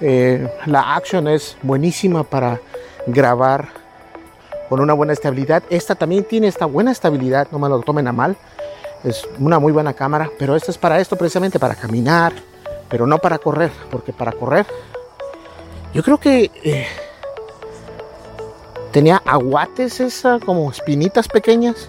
eh, 0.00 0.48
la 0.66 0.94
Action 0.94 1.28
es 1.28 1.56
buenísima 1.62 2.24
para 2.24 2.60
grabar 3.06 3.68
con 4.68 4.80
una 4.80 4.92
buena 4.92 5.12
estabilidad. 5.12 5.62
Esta 5.70 5.94
también 5.94 6.24
tiene 6.24 6.48
esta 6.48 6.66
buena 6.66 6.92
estabilidad, 6.92 7.48
no 7.50 7.58
me 7.58 7.68
lo 7.68 7.80
tomen 7.80 8.08
a 8.08 8.12
mal. 8.12 8.36
Es 9.04 9.26
una 9.38 9.58
muy 9.58 9.72
buena 9.72 9.94
cámara, 9.94 10.30
pero 10.38 10.56
esta 10.56 10.70
es 10.70 10.78
para 10.78 11.00
esto 11.00 11.16
precisamente, 11.16 11.58
para 11.58 11.74
caminar, 11.74 12.32
pero 12.88 13.06
no 13.06 13.18
para 13.18 13.38
correr, 13.38 13.72
porque 13.90 14.12
para 14.12 14.32
correr, 14.32 14.66
yo 15.92 16.02
creo 16.02 16.18
que 16.18 16.50
eh, 16.62 16.86
tenía 18.92 19.20
aguates 19.26 20.00
esa, 20.00 20.38
como 20.38 20.70
espinitas 20.70 21.28
pequeñas, 21.28 21.88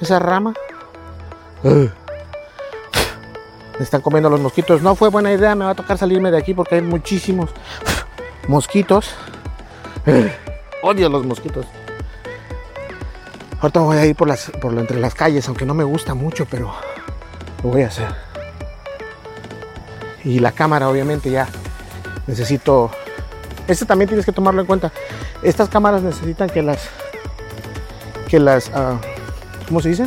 esa 0.00 0.18
rama. 0.18 0.54
Me 1.62 1.90
están 3.80 4.00
comiendo 4.00 4.30
los 4.30 4.40
mosquitos. 4.40 4.82
No 4.82 4.94
fue 4.94 5.10
buena 5.10 5.32
idea, 5.32 5.54
me 5.54 5.64
va 5.64 5.72
a 5.72 5.74
tocar 5.74 5.98
salirme 5.98 6.30
de 6.30 6.38
aquí 6.38 6.54
porque 6.54 6.76
hay 6.76 6.82
muchísimos 6.82 7.50
mosquitos. 8.48 9.14
Odio 10.82 11.08
los 11.08 11.24
mosquitos. 11.24 11.66
Ahorita 13.60 13.80
voy 13.80 13.96
a 13.96 14.06
ir 14.06 14.14
por 14.14 14.28
las 14.28 14.50
por 14.60 14.76
entre 14.78 15.00
las 15.00 15.14
calles, 15.14 15.48
aunque 15.48 15.64
no 15.64 15.74
me 15.74 15.84
gusta 15.84 16.14
mucho, 16.14 16.46
pero 16.46 16.74
lo 17.62 17.70
voy 17.70 17.82
a 17.82 17.86
hacer. 17.86 18.08
Y 20.22 20.38
la 20.38 20.52
cámara, 20.52 20.88
obviamente, 20.88 21.30
ya 21.30 21.48
necesito. 22.26 22.90
Este 23.66 23.86
también 23.86 24.08
tienes 24.08 24.26
que 24.26 24.32
tomarlo 24.32 24.60
en 24.60 24.66
cuenta. 24.66 24.92
Estas 25.42 25.68
cámaras 25.68 26.02
necesitan 26.02 26.50
que 26.50 26.62
las. 26.62 26.88
que 28.28 28.38
las. 28.38 28.68
Uh, 28.68 28.98
¿Cómo 29.66 29.80
se 29.80 29.90
dice? 29.90 30.06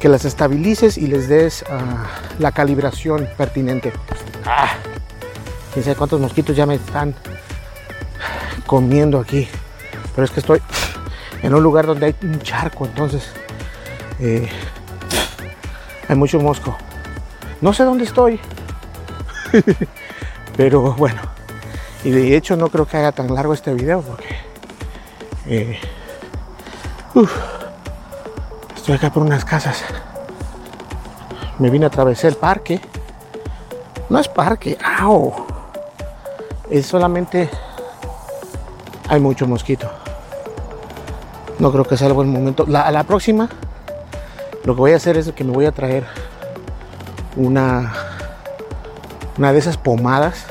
que 0.00 0.08
las 0.08 0.24
estabilices 0.24 0.96
y 0.96 1.06
les 1.06 1.28
des 1.28 1.62
uh, 1.70 2.40
la 2.40 2.52
calibración 2.52 3.28
pertinente. 3.36 3.92
Ah, 4.46 4.72
quién 5.74 5.84
sabe 5.84 5.94
cuántos 5.94 6.18
mosquitos 6.18 6.56
ya 6.56 6.64
me 6.64 6.76
están 6.76 7.14
comiendo 8.70 9.18
aquí. 9.18 9.48
Pero 10.14 10.24
es 10.24 10.30
que 10.30 10.38
estoy 10.38 10.62
en 11.42 11.52
un 11.52 11.60
lugar 11.60 11.86
donde 11.86 12.06
hay 12.06 12.14
un 12.22 12.38
charco, 12.38 12.86
entonces 12.86 13.32
eh, 14.20 14.48
hay 16.06 16.14
mucho 16.14 16.38
mosco. 16.38 16.76
No 17.60 17.72
sé 17.72 17.82
dónde 17.82 18.04
estoy, 18.04 18.38
pero 20.56 20.92
bueno. 20.92 21.20
Y 22.04 22.10
de 22.10 22.36
hecho 22.36 22.56
no 22.56 22.68
creo 22.68 22.86
que 22.86 22.96
haga 22.96 23.10
tan 23.10 23.34
largo 23.34 23.54
este 23.54 23.74
video 23.74 24.02
porque 24.02 24.36
eh, 25.46 25.80
Estoy 28.76 28.94
acá 28.94 29.10
por 29.10 29.24
unas 29.24 29.44
casas. 29.44 29.82
Me 31.58 31.70
vine 31.70 31.86
a 31.86 31.88
atravesar 31.88 32.30
el 32.30 32.36
parque. 32.36 32.80
No 34.08 34.20
es 34.20 34.28
parque, 34.28 34.78
¡au! 35.00 35.44
Es 36.70 36.86
solamente. 36.86 37.50
Hay 39.10 39.20
mucho 39.20 39.46
mosquito. 39.46 39.90
No 41.58 41.72
creo 41.72 41.84
que 41.84 41.96
sea 41.96 42.06
el 42.06 42.12
buen 42.12 42.28
momento. 42.28 42.64
La, 42.66 42.90
la 42.92 43.02
próxima, 43.04 43.48
lo 44.64 44.74
que 44.74 44.80
voy 44.80 44.92
a 44.92 44.96
hacer 44.96 45.16
es 45.16 45.32
que 45.32 45.42
me 45.42 45.50
voy 45.52 45.66
a 45.66 45.72
traer 45.72 46.06
una. 47.36 47.92
Una 49.36 49.52
de 49.52 49.58
esas 49.58 49.76
pomadas 49.76 50.46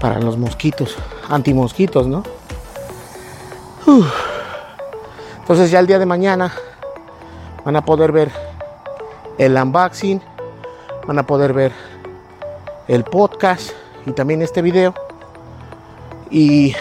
para 0.00 0.18
los 0.18 0.38
mosquitos, 0.38 0.96
antimosquitos, 1.28 2.06
¿no? 2.06 2.22
Entonces 5.40 5.70
ya 5.70 5.78
el 5.78 5.86
día 5.86 5.98
de 5.98 6.06
mañana 6.06 6.52
van 7.64 7.76
a 7.76 7.84
poder 7.84 8.12
ver 8.12 8.30
el 9.38 9.56
unboxing, 9.56 10.20
van 11.06 11.18
a 11.18 11.26
poder 11.26 11.52
ver 11.52 11.72
el 12.88 13.04
podcast 13.04 13.70
y 14.06 14.12
también 14.12 14.42
este 14.42 14.62
video. 14.62 14.94
Y, 16.30 16.74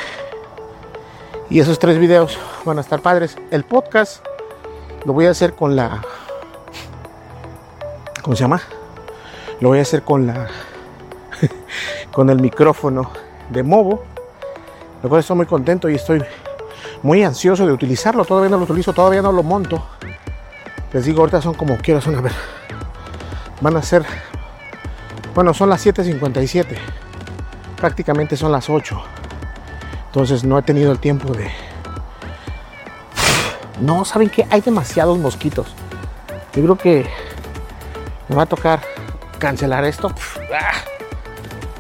y 1.50 1.60
esos 1.60 1.79
tres 1.79 1.98
videos 1.98 2.38
van 2.63 2.77
a 2.77 2.82
estar 2.82 3.01
padres. 3.01 3.36
El 3.50 3.63
podcast 3.63 4.24
lo 5.06 5.13
voy 5.13 5.25
a 5.25 5.32
hacer 5.32 5.56
con 5.56 5.75
la... 5.75 6.01
¿Cómo 8.22 8.36
se 8.36 8.41
llama? 8.41 8.62
Lo 9.60 9.70
voy 9.70 9.79
a 9.79 9.82
hacer 9.82 10.03
con 10.03 10.27
la... 10.27 10.48
con 12.12 12.29
el 12.29 12.39
micrófono 12.39 13.12
de 13.50 13.63
Movo. 13.63 14.03
Lo 15.01 15.10
cual 15.10 15.22
estoy 15.22 15.38
muy 15.38 15.46
contento 15.46 15.89
y 15.89 15.96
estoy 15.96 16.24
muy 17.01 17.24
ansioso 17.24 17.65
de 17.65 17.74
utilizarlo. 17.74 18.25
Todavía 18.25 18.50
no 18.50 18.58
lo 18.58 18.63
utilizo, 18.65 18.94
todavía 18.94 19.22
no 19.22 19.32
lo 19.32 19.41
monto. 19.41 19.84
Les 20.94 21.06
digo, 21.06 21.22
ahorita 21.22 21.41
son 21.41 21.56
como 21.56 21.77
quiero, 21.77 22.01
son 22.01 22.15
a 22.15 22.22
ver. 22.22 22.34
Van 23.62 23.75
a 23.75 23.82
ser, 23.82 24.06
bueno, 25.34 25.53
son 25.53 25.70
las 25.70 25.86
7.57. 25.86 26.77
Prácticamente 27.77 28.38
son 28.38 28.51
las 28.51 28.70
8. 28.70 29.19
Entonces 30.10 30.44
no 30.44 30.58
he 30.58 30.63
tenido 30.63 30.92
el 30.92 30.98
tiempo 30.98 31.34
de... 31.34 31.51
No, 33.80 34.04
¿saben 34.04 34.30
qué? 34.30 34.48
Hay 34.50 34.62
demasiados 34.62 35.20
mosquitos. 35.20 35.68
Yo 36.56 36.63
creo 36.63 36.78
que 36.78 37.10
me 38.28 38.36
va 38.36 38.44
a 38.44 38.46
tocar 38.48 38.82
cancelar 39.38 39.86
esto. 39.86 40.12
Ah, 40.51 40.82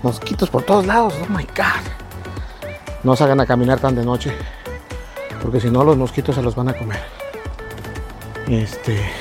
mosquitos 0.03 0.49
por 0.49 0.61
todos 0.61 0.85
lados. 0.85 1.15
Oh 1.23 1.31
my 1.31 1.43
god. 1.43 2.69
No 3.03 3.15
salgan 3.15 3.39
a 3.39 3.47
caminar 3.47 3.79
tan 3.79 3.95
de 3.95 4.05
noche. 4.05 4.31
Porque 5.41 5.59
si 5.59 5.71
no 5.71 5.83
los 5.83 5.97
mosquitos 5.97 6.35
se 6.35 6.43
los 6.43 6.53
van 6.53 6.69
a 6.69 6.73
comer. 6.73 7.01
Este. 8.47 9.11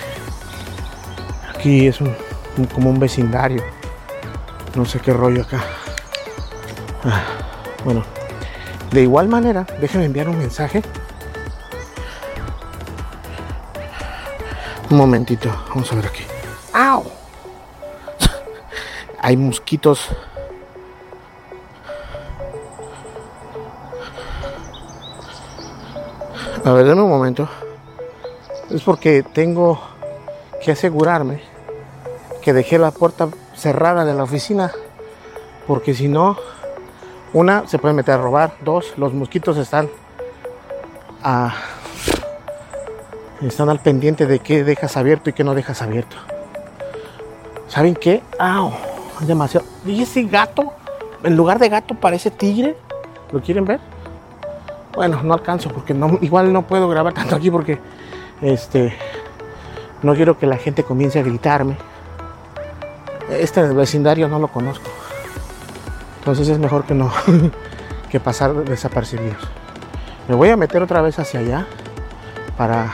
Aquí 1.54 1.86
es 1.86 2.00
un, 2.02 2.14
como 2.74 2.90
un 2.90 3.00
vecindario. 3.00 3.64
No 4.74 4.84
sé 4.84 5.00
qué 5.00 5.14
rollo 5.14 5.42
acá. 5.42 5.64
Ah, 7.04 7.22
bueno. 7.84 8.17
De 8.90 9.02
igual 9.02 9.28
manera, 9.28 9.66
déjenme 9.80 10.06
enviar 10.06 10.28
un 10.28 10.38
mensaje. 10.38 10.82
Un 14.90 14.96
momentito, 14.96 15.50
vamos 15.68 15.92
a 15.92 15.96
ver 15.96 16.06
aquí. 16.06 16.24
¡Au! 16.72 17.04
Hay 19.20 19.36
mosquitos. 19.36 20.08
A 26.64 26.72
ver, 26.72 26.86
denme 26.86 27.02
un 27.02 27.10
momento. 27.10 27.46
Es 28.70 28.82
porque 28.82 29.22
tengo 29.22 29.78
que 30.64 30.72
asegurarme 30.72 31.42
que 32.40 32.54
dejé 32.54 32.78
la 32.78 32.90
puerta 32.90 33.28
cerrada 33.54 34.06
de 34.06 34.14
la 34.14 34.22
oficina. 34.22 34.72
Porque 35.66 35.92
si 35.92 36.08
no, 36.08 36.38
una, 37.32 37.66
se 37.66 37.78
pueden 37.78 37.96
meter 37.96 38.14
a 38.14 38.18
robar. 38.18 38.54
Dos, 38.64 38.94
los 38.96 39.12
mosquitos 39.12 39.56
están 39.56 39.88
a, 41.22 41.54
están 43.42 43.68
al 43.68 43.80
pendiente 43.80 44.26
de 44.26 44.38
qué 44.38 44.64
dejas 44.64 44.96
abierto 44.96 45.30
y 45.30 45.32
qué 45.32 45.44
no 45.44 45.54
dejas 45.54 45.82
abierto. 45.82 46.16
¿Saben 47.68 47.94
qué? 47.94 48.22
¡Au! 48.38 48.72
Demasiado. 49.20 49.66
¿Y 49.84 50.02
ese 50.02 50.22
gato? 50.22 50.72
En 51.22 51.36
lugar 51.36 51.58
de 51.58 51.68
gato 51.68 51.94
parece 51.94 52.30
tigre. 52.30 52.76
¿Lo 53.32 53.40
quieren 53.40 53.64
ver? 53.64 53.80
Bueno, 54.94 55.22
no 55.22 55.34
alcanzo 55.34 55.70
porque 55.70 55.94
igual 56.22 56.52
no 56.52 56.62
puedo 56.66 56.88
grabar 56.88 57.12
tanto 57.12 57.36
aquí 57.36 57.50
porque 57.50 57.78
este 58.40 58.96
no 60.02 60.14
quiero 60.14 60.38
que 60.38 60.46
la 60.46 60.56
gente 60.56 60.82
comience 60.82 61.18
a 61.18 61.22
gritarme. 61.22 61.76
Este 63.30 63.62
vecindario 63.62 64.28
no 64.28 64.38
lo 64.38 64.48
conozco. 64.48 64.88
Entonces 66.28 66.50
es 66.50 66.58
mejor 66.58 66.84
que 66.84 66.92
no 66.92 67.10
que 68.10 68.20
pasar 68.20 68.52
desapercibidos. 68.52 69.48
Me 70.28 70.34
voy 70.34 70.50
a 70.50 70.58
meter 70.58 70.82
otra 70.82 71.00
vez 71.00 71.18
hacia 71.18 71.40
allá 71.40 71.66
para 72.54 72.92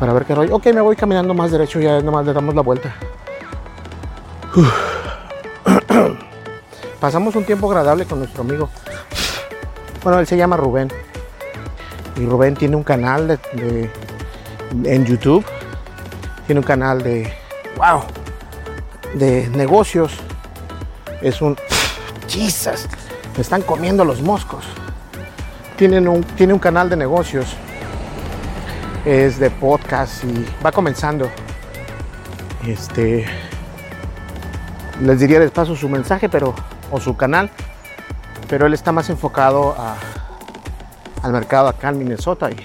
para 0.00 0.14
ver 0.14 0.24
qué 0.24 0.34
rollo. 0.34 0.56
Ok, 0.56 0.64
me 0.68 0.80
voy 0.80 0.96
caminando 0.96 1.34
más 1.34 1.50
derecho, 1.50 1.80
ya 1.80 2.00
nomás 2.00 2.24
le 2.24 2.32
damos 2.32 2.54
la 2.54 2.62
vuelta. 2.62 2.94
Pasamos 7.00 7.36
un 7.36 7.44
tiempo 7.44 7.68
agradable 7.68 8.06
con 8.06 8.20
nuestro 8.20 8.40
amigo. 8.40 8.70
Bueno, 10.02 10.18
él 10.18 10.26
se 10.26 10.38
llama 10.38 10.56
Rubén. 10.56 10.90
Y 12.16 12.24
Rubén 12.24 12.54
tiene 12.54 12.74
un 12.74 12.84
canal 12.84 13.38
de, 13.52 13.90
en 14.82 15.04
YouTube. 15.04 15.44
Tiene 16.46 16.60
un 16.60 16.66
canal 16.66 17.02
de, 17.02 17.30
wow, 17.76 18.00
de 19.12 19.46
negocios. 19.48 20.14
es 21.20 21.42
un... 21.42 21.54
Jesus, 22.34 22.88
me 23.36 23.42
están 23.42 23.62
comiendo 23.62 24.04
los 24.04 24.20
moscos. 24.20 24.64
Tienen 25.76 26.08
un, 26.08 26.24
tiene 26.24 26.52
un 26.52 26.58
canal 26.58 26.90
de 26.90 26.96
negocios, 26.96 27.54
es 29.04 29.38
de 29.38 29.50
podcast 29.50 30.24
y 30.24 30.44
va 30.64 30.72
comenzando. 30.72 31.30
Este, 32.66 33.24
les 35.00 35.20
diría 35.20 35.38
despacio 35.38 35.76
su 35.76 35.88
mensaje, 35.88 36.28
pero 36.28 36.54
o 36.90 36.98
su 36.98 37.16
canal, 37.16 37.50
pero 38.48 38.66
él 38.66 38.74
está 38.74 38.90
más 38.90 39.08
enfocado 39.10 39.76
a, 39.78 39.96
al 41.22 41.32
mercado 41.32 41.68
acá 41.68 41.90
en 41.90 41.98
Minnesota 41.98 42.50
y 42.50 42.56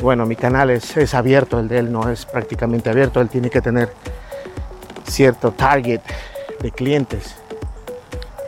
bueno, 0.00 0.24
mi 0.24 0.36
canal 0.36 0.70
es, 0.70 0.96
es 0.96 1.14
abierto, 1.14 1.58
el 1.58 1.66
de 1.66 1.78
él 1.78 1.92
no 1.92 2.08
es 2.08 2.26
prácticamente 2.26 2.90
abierto, 2.90 3.20
él 3.20 3.28
tiene 3.28 3.50
que 3.50 3.60
tener 3.60 3.92
cierto 5.04 5.50
target 5.50 6.00
de 6.60 6.70
clientes. 6.70 7.41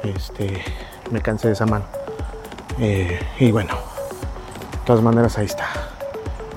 Este, 0.05 0.63
me 1.11 1.21
cansé 1.21 1.49
de 1.49 1.55
esa 1.55 1.67
mano. 1.67 1.85
Eh, 2.79 3.19
y 3.39 3.51
bueno, 3.51 3.75
de 4.73 4.79
todas 4.85 5.03
maneras 5.03 5.39
ahí 5.39 5.47
está. 5.47 5.69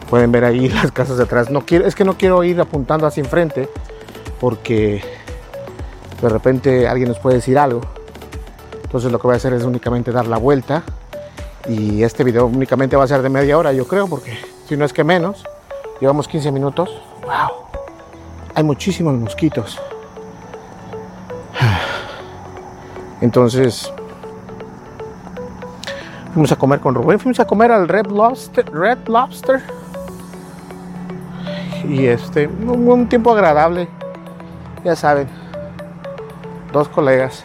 Pueden 0.10 0.32
ver 0.32 0.46
ahí 0.46 0.70
las 0.70 0.92
casas 0.92 1.18
de 1.18 1.24
atrás. 1.24 1.50
No 1.50 1.64
es 1.70 1.96
que 1.96 2.04
no 2.04 2.18
quiero 2.18 2.44
ir 2.44 2.60
apuntando 2.60 3.08
hacia 3.08 3.22
enfrente 3.22 3.70
porque 4.40 5.02
de 6.22 6.30
repente 6.30 6.88
alguien 6.88 7.10
nos 7.10 7.20
puede 7.20 7.38
decir 7.38 7.58
algo. 7.58 7.82
Entonces 8.84 9.12
lo 9.12 9.20
que 9.20 9.28
voy 9.28 9.34
a 9.34 9.38
hacer 9.38 9.54
es 9.54 9.64
únicamente 9.64 10.12
dar 10.12 10.28
la 10.28 10.38
vuelta 10.38 10.84
y 11.68 12.04
este 12.04 12.24
video 12.24 12.46
únicamente 12.46 12.96
va 12.96 13.04
a 13.04 13.08
ser 13.08 13.22
de 13.22 13.30
media 13.30 13.58
hora, 13.58 13.74
yo 13.74 13.86
creo, 13.86 14.08
porque 14.08 14.38
si 14.68 14.78
no 14.78 14.86
es 14.86 14.94
que 14.94 15.04
menos, 15.04 15.44
llevamos 16.00 16.28
15 16.28 16.52
minutos. 16.52 16.90
¡Wow! 17.24 17.68
Hay 18.56 18.64
muchísimos 18.64 19.14
mosquitos. 19.16 19.80
Entonces, 23.22 23.92
fuimos 26.34 26.52
a 26.52 26.56
comer 26.56 26.80
con 26.80 26.94
Rubén, 26.94 27.20
fuimos 27.20 27.40
a 27.40 27.46
comer 27.46 27.72
al 27.72 27.88
Red 27.88 28.08
Lobster, 28.08 28.72
Red 28.72 29.08
Lobster. 29.08 29.62
Y 31.88 32.06
este, 32.06 32.48
un, 32.48 33.08
tiempo 33.08 33.32
agradable, 33.32 33.88
ya 34.84 34.96
saben, 34.96 35.28
dos 36.72 36.90
colegas. 36.90 37.44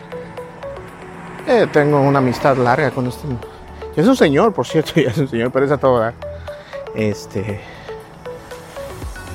Eh, 1.46 1.66
tengo 1.72 2.00
una 2.00 2.18
amistad 2.18 2.56
larga 2.56 2.90
con 2.90 3.06
este. 3.06 3.26
Es 3.96 4.06
un 4.06 4.16
señor, 4.16 4.52
por 4.52 4.66
cierto, 4.66 4.92
ya 4.96 5.10
es 5.10 5.18
un 5.18 5.28
señor, 5.28 5.50
pero 5.52 5.64
es 5.64 5.72
a 5.72 5.78
todo 5.78 5.98
dar. 5.98 6.14
Este. 6.94 7.60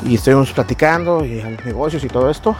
Y 0.06 0.16
estuvimos 0.16 0.52
platicando 0.52 1.26
y 1.26 1.42
negocios 1.66 2.04
y 2.04 2.08
todo 2.08 2.30
esto. 2.30 2.56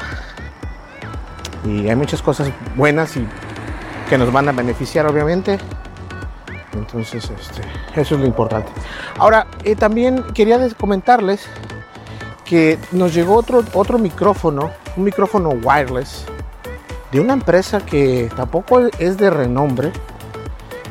Y 1.64 1.88
hay 1.90 1.96
muchas 1.96 2.22
cosas 2.22 2.50
buenas 2.76 3.16
y 3.18 3.28
que 4.08 4.18
nos 4.18 4.32
van 4.32 4.50
a 4.50 4.52
beneficiar, 4.52 5.06
obviamente. 5.06 5.58
Entonces, 6.74 7.30
este, 7.30 7.62
eso 8.00 8.16
es 8.16 8.22
lo 8.22 8.28
importante. 8.28 8.72
Ahora, 9.18 9.48
eh, 9.64 9.76
también 9.76 10.24
quería 10.34 10.60
comentarles 10.76 11.48
que 12.46 12.80
nos 12.92 13.14
llegó 13.14 13.36
otro, 13.36 13.64
otro 13.74 14.00
micrófono, 14.00 14.72
un 14.96 15.04
micrófono 15.04 15.50
wireless 15.50 16.26
de 17.12 17.20
una 17.20 17.34
empresa 17.34 17.82
que 17.86 18.30
tampoco 18.36 18.88
es 19.00 19.18
de 19.18 19.30
renombre. 19.30 19.92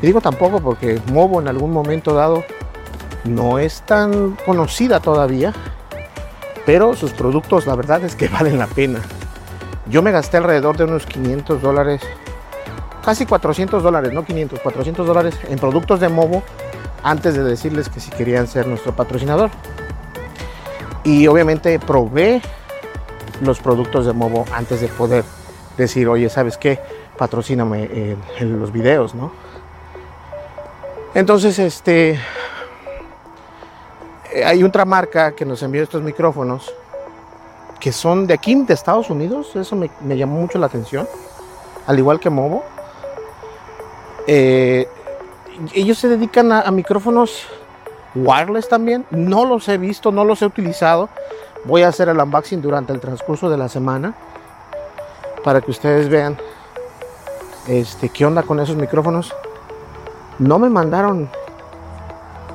Y 0.01 0.05
digo 0.05 0.21
tampoco 0.21 0.61
porque 0.61 1.01
Movo 1.11 1.41
en 1.41 1.47
algún 1.47 1.71
momento 1.71 2.13
dado 2.13 2.43
no 3.23 3.59
es 3.59 3.81
tan 3.81 4.37
conocida 4.45 4.99
todavía, 4.99 5.53
pero 6.65 6.95
sus 6.95 7.11
productos 7.11 7.65
la 7.65 7.75
verdad 7.75 8.03
es 8.03 8.15
que 8.15 8.27
valen 8.29 8.59
la 8.59 8.67
pena. 8.67 8.99
Yo 9.87 10.01
me 10.01 10.11
gasté 10.11 10.37
alrededor 10.37 10.77
de 10.77 10.83
unos 10.83 11.05
500 11.05 11.61
dólares, 11.61 12.01
casi 13.07 13.25
400 13.25 13.81
dólares, 13.81 14.11
no 14.11 14.25
500, 14.25 14.59
400 14.59 15.07
dólares 15.07 15.39
en 15.47 15.57
productos 15.57 16.01
de 16.01 16.09
Movo 16.09 16.43
antes 17.03 17.35
de 17.35 17.41
decirles 17.41 17.87
que 17.87 18.01
si 18.01 18.11
querían 18.11 18.47
ser 18.47 18.67
nuestro 18.67 18.93
patrocinador. 18.93 19.49
Y 21.05 21.25
obviamente 21.27 21.79
probé 21.79 22.41
los 23.39 23.61
productos 23.61 24.07
de 24.07 24.11
Movo 24.11 24.43
antes 24.51 24.81
de 24.81 24.89
poder 24.89 25.23
decir, 25.77 26.09
oye, 26.09 26.27
¿sabes 26.27 26.57
qué? 26.57 26.81
Patrocíname 27.17 27.85
en, 27.85 28.17
en 28.39 28.59
los 28.59 28.73
videos, 28.73 29.15
¿no? 29.15 29.31
Entonces, 31.13 31.59
este, 31.59 32.19
eh, 34.33 34.43
hay 34.43 34.65
otra 34.65 34.83
marca 34.83 35.31
que 35.31 35.45
nos 35.45 35.63
envió 35.63 35.81
estos 35.81 36.01
micrófonos 36.01 36.73
que 37.79 37.93
son 37.93 38.27
de 38.27 38.33
aquí, 38.33 38.53
de 38.65 38.73
Estados 38.73 39.09
Unidos. 39.09 39.55
Eso 39.55 39.77
me, 39.77 39.89
me 40.01 40.17
llamó 40.17 40.41
mucho 40.41 40.59
la 40.59 40.65
atención. 40.65 41.07
Al 41.85 41.97
igual 41.97 42.19
que 42.19 42.29
Movo. 42.29 42.65
Eh, 44.27 44.87
ellos 45.73 45.97
se 45.97 46.09
dedican 46.09 46.51
a, 46.51 46.69
micrófonos 46.71 47.47
wireless 48.13 48.67
también. 48.67 49.05
No 49.09 49.45
los 49.45 49.67
he 49.69 49.77
visto, 49.77 50.11
no 50.11 50.25
los 50.25 50.41
he 50.41 50.45
utilizado. 50.45 51.09
Voy 51.63 51.83
a 51.83 51.87
hacer 51.87 52.09
el 52.09 52.19
unboxing 52.19 52.61
durante 52.61 52.93
el 52.93 52.99
transcurso 52.99 53.49
de 53.49 53.57
la 53.57 53.69
semana 53.69 54.13
para 55.43 55.61
que 55.61 55.71
ustedes 55.71 56.09
vean 56.09 56.37
este, 57.67 58.09
qué 58.09 58.25
onda 58.25 58.43
con 58.43 58.59
esos 58.59 58.75
micrófonos. 58.75 59.33
No 60.39 60.59
me 60.59 60.69
mandaron 60.69 61.29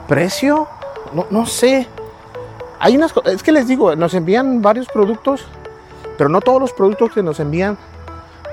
precio, 0.07 0.69
no, 1.13 1.27
no 1.31 1.47
sé. 1.47 1.89
Hay 2.79 2.97
unas 2.97 3.15
es 3.27 3.43
que 3.43 3.53
les 3.53 3.67
digo, 3.67 3.97
nos 3.97 4.15
envían 4.15 4.61
varios 4.61 4.87
productos, 4.89 5.47
pero 6.19 6.29
no 6.29 6.41
todos 6.41 6.61
los 6.61 6.73
productos 6.73 7.13
que 7.13 7.23
nos 7.23 7.41
envían 7.41 7.79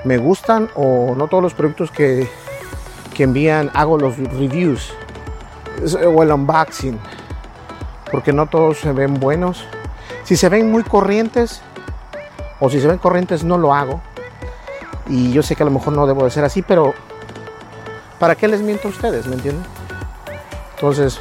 me 0.04 0.18
gustan 0.18 0.68
o 0.74 1.14
no 1.16 1.28
todos 1.28 1.42
los 1.42 1.54
productos 1.54 1.90
que, 1.90 2.28
que 3.20 3.24
envían 3.24 3.70
hago 3.74 3.98
los 3.98 4.16
reviews 4.16 4.94
o 6.06 6.22
el 6.22 6.32
unboxing, 6.32 6.98
porque 8.10 8.32
no 8.32 8.46
todos 8.46 8.78
se 8.78 8.92
ven 8.92 9.20
buenos. 9.20 9.66
Si 10.24 10.36
se 10.36 10.48
ven 10.48 10.70
muy 10.70 10.84
corrientes 10.84 11.60
o 12.60 12.70
si 12.70 12.80
se 12.80 12.86
ven 12.86 12.96
corrientes 12.96 13.44
no 13.44 13.58
lo 13.58 13.74
hago. 13.74 14.00
Y 15.06 15.32
yo 15.32 15.42
sé 15.42 15.54
que 15.54 15.64
a 15.64 15.66
lo 15.66 15.70
mejor 15.70 15.92
no 15.92 16.06
debo 16.06 16.24
de 16.24 16.30
ser 16.30 16.44
así, 16.44 16.62
pero 16.62 16.94
¿para 18.18 18.36
qué 18.36 18.48
les 18.48 18.62
miento 18.62 18.88
a 18.88 18.90
ustedes? 18.90 19.26
¿Me 19.26 19.34
entienden? 19.34 19.66
Entonces, 20.76 21.20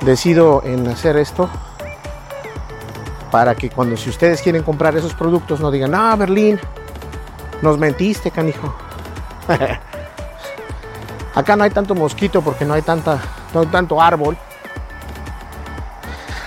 decido 0.00 0.62
en 0.64 0.88
hacer 0.88 1.16
esto 1.16 1.48
para 3.30 3.54
que 3.54 3.70
cuando 3.70 3.96
si 3.96 4.10
ustedes 4.10 4.42
quieren 4.42 4.64
comprar 4.64 4.96
esos 4.96 5.14
productos 5.14 5.60
no 5.60 5.70
digan, 5.70 5.94
ah, 5.94 6.16
Berlín, 6.16 6.58
nos 7.62 7.78
mentiste, 7.78 8.32
canijo. 8.32 8.74
Acá 11.36 11.54
no 11.54 11.64
hay 11.64 11.70
tanto 11.70 11.94
mosquito 11.94 12.40
porque 12.40 12.64
no 12.64 12.72
hay 12.72 12.80
tanta, 12.80 13.20
no 13.52 13.60
hay 13.60 13.66
tanto 13.66 14.00
árbol. 14.00 14.38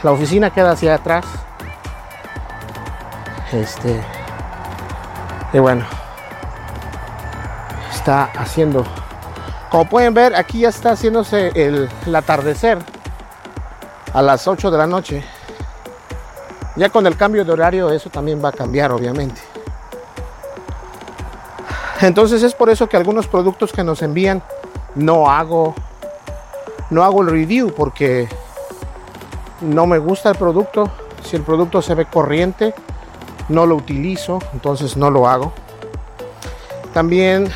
La 0.01 0.11
oficina 0.11 0.49
queda 0.49 0.71
hacia 0.71 0.95
atrás. 0.95 1.25
Este. 3.53 4.01
Y 5.53 5.59
bueno. 5.59 5.85
Está 7.93 8.31
haciendo. 8.35 8.83
Como 9.69 9.87
pueden 9.87 10.15
ver, 10.15 10.35
aquí 10.35 10.61
ya 10.61 10.69
está 10.69 10.93
haciéndose 10.93 11.49
el, 11.53 11.87
el 12.07 12.15
atardecer 12.15 12.79
a 14.11 14.23
las 14.23 14.47
8 14.47 14.71
de 14.71 14.77
la 14.79 14.87
noche. 14.87 15.23
Ya 16.77 16.89
con 16.89 17.05
el 17.05 17.15
cambio 17.15 17.45
de 17.45 17.51
horario 17.51 17.91
eso 17.91 18.09
también 18.09 18.43
va 18.43 18.49
a 18.49 18.53
cambiar, 18.53 18.91
obviamente. 18.91 19.39
Entonces 22.01 22.41
es 22.41 22.55
por 22.55 22.71
eso 22.71 22.89
que 22.89 22.97
algunos 22.97 23.27
productos 23.27 23.71
que 23.71 23.83
nos 23.83 24.01
envían 24.01 24.41
no 24.95 25.29
hago 25.29 25.75
no 26.89 27.03
hago 27.03 27.21
el 27.21 27.29
review 27.29 27.71
porque 27.73 28.27
no 29.61 29.85
me 29.85 29.99
gusta 29.99 30.29
el 30.29 30.37
producto. 30.37 30.89
Si 31.23 31.35
el 31.35 31.43
producto 31.43 31.81
se 31.81 31.93
ve 31.93 32.05
corriente, 32.05 32.73
no 33.49 33.65
lo 33.65 33.75
utilizo, 33.75 34.39
entonces 34.53 34.97
no 34.97 35.11
lo 35.11 35.27
hago. 35.27 35.53
También 36.93 37.49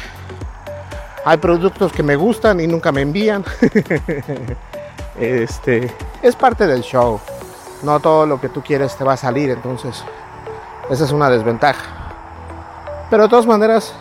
hay 1.26 1.38
productos 1.38 1.91
que 1.91 2.04
me 2.04 2.15
gustan 2.15 2.60
y 2.60 2.67
nunca 2.67 2.91
me 2.91 3.02
envían. 3.02 3.43
este 5.19 5.91
es 6.22 6.36
parte 6.36 6.67
del 6.67 6.82
show. 6.82 7.19
No 7.82 8.00
todo 8.00 8.26
lo 8.26 8.39
que 8.39 8.50
tú 8.50 8.62
quieres 8.62 8.96
te 8.96 9.04
va 9.04 9.13
a 9.13 9.17
salir, 9.17 9.50
entonces 9.50 10.04
esa 10.89 11.04
es 11.04 11.12
una 11.12 11.30
desventaja. 11.30 12.13
Pero 13.10 13.24
de 13.24 13.30
todas 13.30 13.48
maneras 13.48 13.93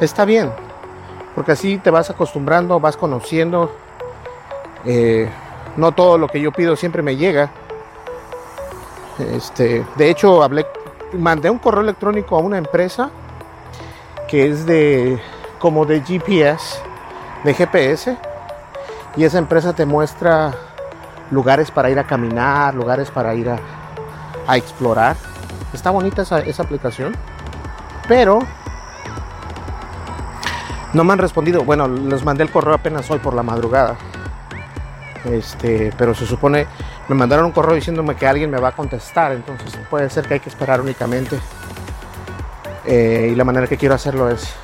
está 0.00 0.24
bien, 0.24 0.52
porque 1.36 1.52
así 1.52 1.76
te 1.76 1.90
vas 1.90 2.10
acostumbrando, 2.10 2.80
vas 2.80 2.96
conociendo. 2.96 3.70
Eh, 4.84 5.28
no 5.76 5.92
todo 5.92 6.18
lo 6.18 6.26
que 6.26 6.40
yo 6.40 6.50
pido 6.50 6.74
siempre 6.74 7.02
me 7.02 7.16
llega. 7.16 7.50
Este, 9.18 9.84
de 9.96 10.10
hecho, 10.10 10.42
hablé, 10.42 10.66
mandé 11.12 11.50
un 11.50 11.58
correo 11.58 11.82
electrónico 11.82 12.36
a 12.36 12.40
una 12.40 12.58
empresa 12.58 13.10
que 14.28 14.48
es 14.48 14.66
de 14.66 15.20
como 15.58 15.84
de 15.84 16.00
GPS, 16.00 16.78
de 17.44 17.54
GPS, 17.54 18.16
y 19.16 19.24
esa 19.24 19.38
empresa 19.38 19.72
te 19.74 19.86
muestra 19.86 20.52
lugares 21.30 21.70
para 21.70 21.90
ir 21.90 21.98
a 21.98 22.04
caminar, 22.04 22.74
lugares 22.74 23.10
para 23.10 23.34
ir 23.34 23.48
a, 23.50 24.56
explorar. 24.56 25.16
Está 25.72 25.90
bonita 25.90 26.22
esa, 26.22 26.62
aplicación, 26.62 27.14
pero 28.08 28.40
No 30.96 31.04
me 31.04 31.12
han 31.12 31.18
respondido. 31.18 31.62
Bueno, 31.62 31.86
les 31.88 32.24
mandé 32.24 32.42
el 32.42 32.50
correo 32.50 32.72
apenas 32.72 33.10
hoy 33.10 33.18
por 33.18 33.34
la 33.34 33.42
madrugada. 33.42 33.98
Este, 35.26 35.92
pero 35.98 36.14
se 36.14 36.24
supone, 36.24 36.66
me 37.08 37.14
mandaron 37.14 37.44
un 37.44 37.52
correo 37.52 37.74
diciéndome 37.74 38.16
que 38.16 38.26
alguien 38.26 38.50
me 38.50 38.58
va 38.58 38.68
a 38.68 38.72
contestar. 38.72 39.32
Entonces 39.32 39.78
puede 39.90 40.08
ser 40.08 40.26
que 40.26 40.34
hay 40.34 40.40
que 40.40 40.48
esperar 40.48 40.80
únicamente. 40.80 41.38
Eh, 42.86 43.28
y 43.30 43.34
la 43.34 43.44
manera 43.44 43.66
que 43.66 43.76
quiero 43.76 43.94
hacerlo 43.94 44.30
es 44.30 44.54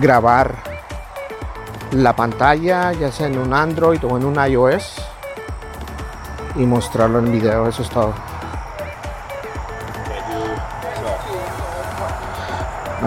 grabar 0.00 0.56
la 1.92 2.16
pantalla, 2.16 2.92
ya 2.92 3.12
sea 3.12 3.28
en 3.28 3.38
un 3.38 3.54
Android 3.54 4.04
o 4.04 4.16
en 4.16 4.24
un 4.24 4.44
iOS, 4.44 5.00
y 6.56 6.66
mostrarlo 6.66 7.20
en 7.20 7.30
video. 7.30 7.68
Eso 7.68 7.82
es 7.82 7.90
todo. 7.90 8.12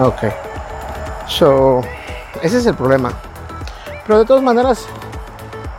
Ok. 0.00 0.53
So, 1.38 1.80
ese 2.42 2.58
es 2.58 2.66
el 2.66 2.76
problema. 2.76 3.12
Pero 4.06 4.20
de 4.20 4.24
todas 4.24 4.40
maneras, 4.40 4.86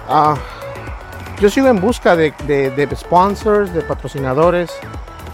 ah, 0.10 0.36
yo 1.40 1.50
sigo 1.50 1.68
en 1.68 1.80
busca 1.80 2.14
de, 2.18 2.32
de, 2.46 2.96
sponsors, 2.96 3.74
de 3.74 3.82
patrocinadores 3.82 4.70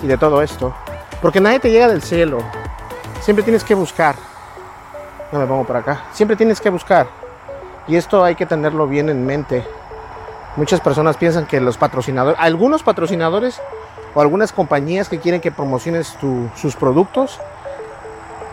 y 0.04 0.06
de 0.06 0.20
todo 0.20 0.44
esto. 0.44 0.76
Porque 1.24 1.42
nadie 1.42 1.60
te 1.60 1.72
llega 1.72 1.88
del 1.88 2.04
cielo. 2.04 2.38
Siempre 3.22 3.44
tienes 3.44 3.64
que 3.64 3.74
buscar. 3.74 4.16
No 5.32 5.40
me 5.40 5.48
pongo 5.48 5.64
por 5.64 5.78
acá. 5.78 6.04
Siempre 6.14 6.36
tienes 6.36 6.62
que 6.62 6.70
buscar. 6.70 7.08
Y 7.88 7.96
esto 7.96 8.24
hay 8.24 8.36
que 8.36 8.46
tenerlo 8.46 8.88
bien 8.88 9.10
en 9.10 9.26
mente. 9.26 9.66
Muchas 10.56 10.82
personas 10.82 11.18
piensan 11.18 11.48
que 11.48 11.60
los 11.60 11.78
patrocinadores, 11.78 12.40
algunos 12.40 12.84
patrocinadores 12.84 13.60
o 14.14 14.22
algunas 14.22 14.54
compañías 14.54 15.10
que 15.10 15.20
quieren 15.20 15.42
que 15.42 15.52
promociones 15.52 16.16
sus 16.56 16.76
productos, 16.76 17.40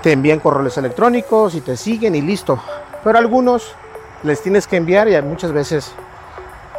te 0.09 0.13
envían 0.13 0.41
correos 0.41 0.79
electrónicos 0.79 1.55
y 1.55 1.61
te 1.61 1.77
siguen 1.77 2.15
y 2.15 2.23
listo. 2.23 2.59
Pero 3.05 3.19
algunos 3.19 3.75
les 4.23 4.41
tienes 4.43 4.67
que 4.67 4.77
enviar 4.77 5.07
y 5.07 5.21
muchas 5.21 5.53
veces 5.53 5.93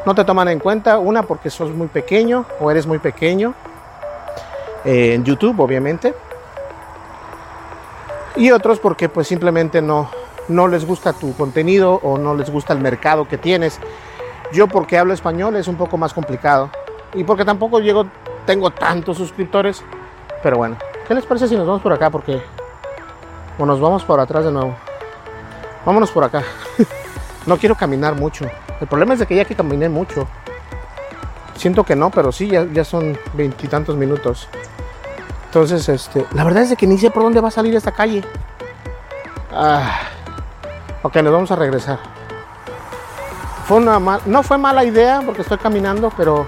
no 0.03 0.15
te 0.15 0.25
toman 0.25 0.47
en 0.47 0.57
cuenta. 0.57 0.97
Una 0.97 1.21
porque 1.21 1.51
sos 1.51 1.69
muy 1.69 1.89
pequeño 1.89 2.45
o 2.59 2.71
eres 2.71 2.87
muy 2.87 2.97
pequeño. 2.97 3.53
Eh, 4.83 5.13
en 5.13 5.23
YouTube, 5.23 5.59
obviamente. 5.59 6.15
Y 8.35 8.49
otros 8.49 8.79
porque 8.79 9.09
pues 9.09 9.27
simplemente 9.27 9.79
no, 9.79 10.09
no 10.47 10.67
les 10.67 10.83
gusta 10.83 11.13
tu 11.13 11.35
contenido 11.35 11.99
o 12.01 12.17
no 12.17 12.33
les 12.33 12.49
gusta 12.49 12.73
el 12.73 12.79
mercado 12.79 13.27
que 13.27 13.37
tienes. 13.37 13.79
Yo 14.51 14.67
porque 14.67 14.97
hablo 14.97 15.13
español 15.13 15.55
es 15.55 15.67
un 15.67 15.75
poco 15.75 15.97
más 15.97 16.15
complicado. 16.15 16.71
Y 17.13 17.23
porque 17.23 17.45
tampoco 17.45 17.79
llego, 17.79 18.07
tengo 18.47 18.71
tantos 18.71 19.17
suscriptores. 19.17 19.83
Pero 20.41 20.57
bueno, 20.57 20.77
¿qué 21.07 21.13
les 21.13 21.27
parece 21.27 21.47
si 21.47 21.55
nos 21.55 21.67
vamos 21.67 21.83
por 21.83 21.93
acá? 21.93 22.09
Porque 22.09 22.41
o 23.59 23.65
nos 23.65 23.79
vamos 23.79 24.03
por 24.03 24.19
atrás 24.19 24.45
de 24.45 24.51
nuevo. 24.51 24.75
Vámonos 25.85 26.09
por 26.11 26.23
acá. 26.23 26.43
no 27.45 27.57
quiero 27.57 27.75
caminar 27.75 28.15
mucho. 28.15 28.45
El 28.79 28.87
problema 28.87 29.13
es 29.13 29.19
de 29.19 29.27
que 29.27 29.35
ya 29.35 29.45
que 29.45 29.55
caminé 29.55 29.89
mucho. 29.89 30.27
Siento 31.55 31.83
que 31.83 31.95
no, 31.95 32.09
pero 32.09 32.31
sí, 32.31 32.47
ya, 32.47 32.65
ya 32.71 32.85
son 32.85 33.19
veintitantos 33.33 33.97
minutos. 33.97 34.47
Entonces, 35.45 35.89
este, 35.89 36.25
la 36.33 36.45
verdad 36.45 36.63
es 36.63 36.69
de 36.69 36.77
que 36.77 36.87
ni 36.87 36.97
sé 36.97 37.11
por 37.11 37.23
dónde 37.23 37.41
va 37.41 37.49
a 37.49 37.51
salir 37.51 37.75
esta 37.75 37.91
calle. 37.91 38.23
Ah, 39.51 39.99
ok, 41.01 41.17
nos 41.17 41.33
vamos 41.33 41.51
a 41.51 41.55
regresar. 41.57 41.99
Fue 43.65 43.77
una 43.77 43.99
no 44.25 44.41
fue 44.41 44.57
mala 44.57 44.83
idea 44.83 45.21
porque 45.25 45.41
estoy 45.41 45.57
caminando, 45.57 46.11
pero 46.15 46.45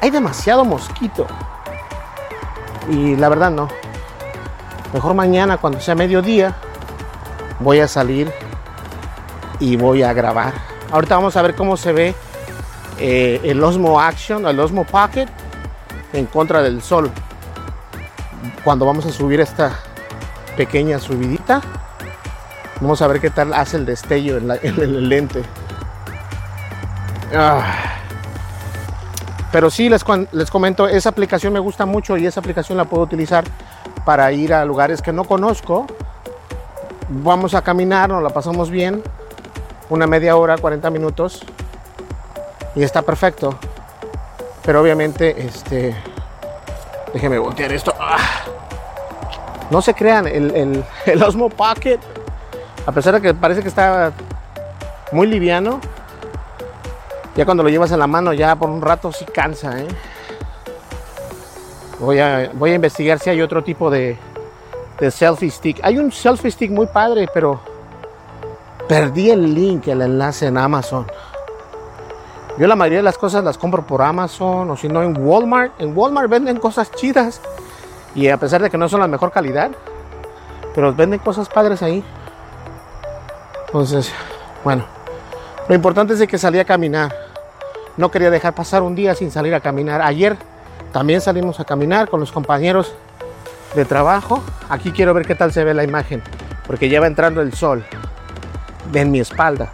hay 0.00 0.10
demasiado 0.10 0.64
mosquito. 0.64 1.26
Y 2.88 3.16
la 3.16 3.28
verdad 3.28 3.50
no. 3.50 3.68
Mejor 4.92 5.14
mañana 5.14 5.58
cuando 5.58 5.80
sea 5.80 5.94
mediodía 5.94 6.54
voy 7.60 7.80
a 7.80 7.88
salir 7.88 8.32
y 9.60 9.76
voy 9.76 10.02
a 10.02 10.12
grabar. 10.12 10.54
Ahorita 10.90 11.16
vamos 11.16 11.36
a 11.36 11.42
ver 11.42 11.54
cómo 11.54 11.76
se 11.76 11.92
ve 11.92 12.14
eh, 12.98 13.40
el 13.44 13.62
Osmo 13.62 14.00
Action, 14.00 14.46
el 14.46 14.58
Osmo 14.58 14.84
Pocket 14.84 15.28
en 16.12 16.26
contra 16.26 16.62
del 16.62 16.82
sol. 16.82 17.10
Cuando 18.64 18.86
vamos 18.86 19.04
a 19.04 19.12
subir 19.12 19.40
esta 19.40 19.78
pequeña 20.56 20.98
subidita, 20.98 21.60
vamos 22.80 23.02
a 23.02 23.06
ver 23.08 23.20
qué 23.20 23.30
tal 23.30 23.52
hace 23.52 23.76
el 23.76 23.84
destello 23.84 24.38
en, 24.38 24.50
el 24.62 25.08
lente. 25.08 25.42
Ah. 27.34 27.94
Pero 29.52 29.70
sí, 29.70 29.88
les, 29.88 30.04
les 30.32 30.50
comento, 30.50 30.88
esa 30.88 31.08
aplicación 31.10 31.52
me 31.52 31.58
gusta 31.58 31.86
mucho 31.86 32.16
y 32.16 32.26
esa 32.26 32.40
aplicación 32.40 32.78
la 32.78 32.84
puedo 32.84 33.02
utilizar 33.02 33.44
para 34.08 34.32
ir 34.32 34.54
a 34.54 34.64
lugares 34.64 35.02
que 35.02 35.12
no 35.12 35.24
conozco. 35.24 35.86
Vamos 37.10 37.52
a 37.52 37.60
caminar, 37.60 38.08
nos 38.08 38.22
la 38.22 38.30
pasamos 38.30 38.70
bien, 38.70 39.02
una 39.90 40.06
media 40.06 40.34
hora, 40.34 40.56
40 40.56 40.88
minutos 40.88 41.44
y 42.74 42.84
está 42.84 43.02
perfecto. 43.02 43.58
Pero 44.64 44.80
obviamente, 44.80 45.38
este, 45.38 45.94
déjeme 47.12 47.38
voltear 47.38 47.70
esto. 47.70 47.92
Ah. 48.00 48.16
No 49.68 49.82
se 49.82 49.92
crean, 49.92 50.26
el, 50.26 50.82
el, 51.04 51.22
Osmo 51.22 51.50
Pocket, 51.50 52.00
a 52.86 52.92
pesar 52.92 53.12
de 53.12 53.20
que 53.20 53.34
parece 53.34 53.60
que 53.60 53.68
está 53.68 54.12
muy 55.12 55.26
liviano, 55.26 55.80
ya 57.36 57.44
cuando 57.44 57.62
lo 57.62 57.68
llevas 57.68 57.92
en 57.92 57.98
la 57.98 58.06
mano 58.06 58.32
ya 58.32 58.56
por 58.56 58.70
un 58.70 58.80
rato 58.80 59.12
sí 59.12 59.26
cansa, 59.26 59.78
¿eh? 59.78 59.88
Voy 62.00 62.20
a, 62.20 62.50
voy 62.54 62.70
a 62.70 62.74
investigar 62.74 63.18
si 63.18 63.30
hay 63.30 63.42
otro 63.42 63.64
tipo 63.64 63.90
de, 63.90 64.16
selfie 65.10 65.50
stick. 65.50 65.80
Hay 65.82 65.98
un 65.98 66.12
selfie 66.12 66.50
stick 66.50 66.70
muy 66.70 66.86
padre, 66.86 67.28
pero 67.32 67.60
perdí 68.88 69.30
el 69.30 69.54
link, 69.54 69.88
el 69.88 70.02
enlace 70.02 70.46
en 70.46 70.58
Amazon. 70.58 71.06
Yo 72.56 72.66
la 72.66 72.76
mayoría 72.76 72.98
de 72.98 73.04
las 73.04 73.18
cosas 73.18 73.44
las 73.44 73.58
compro 73.58 73.86
por 73.86 74.02
Amazon 74.02 74.70
o 74.70 74.76
si 74.76 74.88
no 74.88 75.02
en 75.02 75.16
Walmart. 75.16 75.80
En 75.80 75.96
Walmart 75.96 76.28
venden 76.28 76.58
cosas 76.58 76.90
chidas 76.92 77.40
y 78.14 78.28
a 78.28 78.36
pesar 78.36 78.62
de 78.62 78.70
que 78.70 78.78
no 78.78 78.88
son 78.88 79.00
la 79.00 79.06
mejor 79.06 79.30
calidad, 79.30 79.70
pero 80.74 80.94
venden 80.94 81.18
cosas 81.20 81.48
padres 81.48 81.82
ahí. 81.82 82.04
Entonces, 83.66 84.12
bueno, 84.64 84.84
lo 85.68 85.74
importante 85.74 86.14
es 86.14 86.26
que 86.26 86.38
salí 86.38 86.58
a 86.58 86.64
caminar. 86.64 87.14
No 87.96 88.10
quería 88.10 88.30
dejar 88.30 88.54
pasar 88.54 88.82
un 88.82 88.94
día 88.94 89.14
sin 89.14 89.30
salir 89.30 89.54
a 89.54 89.60
caminar. 89.60 90.00
Ayer 90.00 90.36
también 90.92 91.20
salimos 91.20 91.60
a 91.60 91.64
caminar 91.64 92.08
con 92.08 92.20
los 92.20 92.32
compañeros 92.32 92.94
de 93.74 93.84
trabajo. 93.84 94.42
Aquí 94.68 94.90
quiero 94.92 95.14
ver 95.14 95.26
qué 95.26 95.34
tal 95.34 95.52
se 95.52 95.64
ve 95.64 95.74
la 95.74 95.84
imagen, 95.84 96.22
porque 96.66 96.88
ya 96.88 97.00
va 97.00 97.06
entrando 97.06 97.42
el 97.42 97.52
sol 97.52 97.84
en 98.92 99.10
mi 99.10 99.20
espalda. 99.20 99.72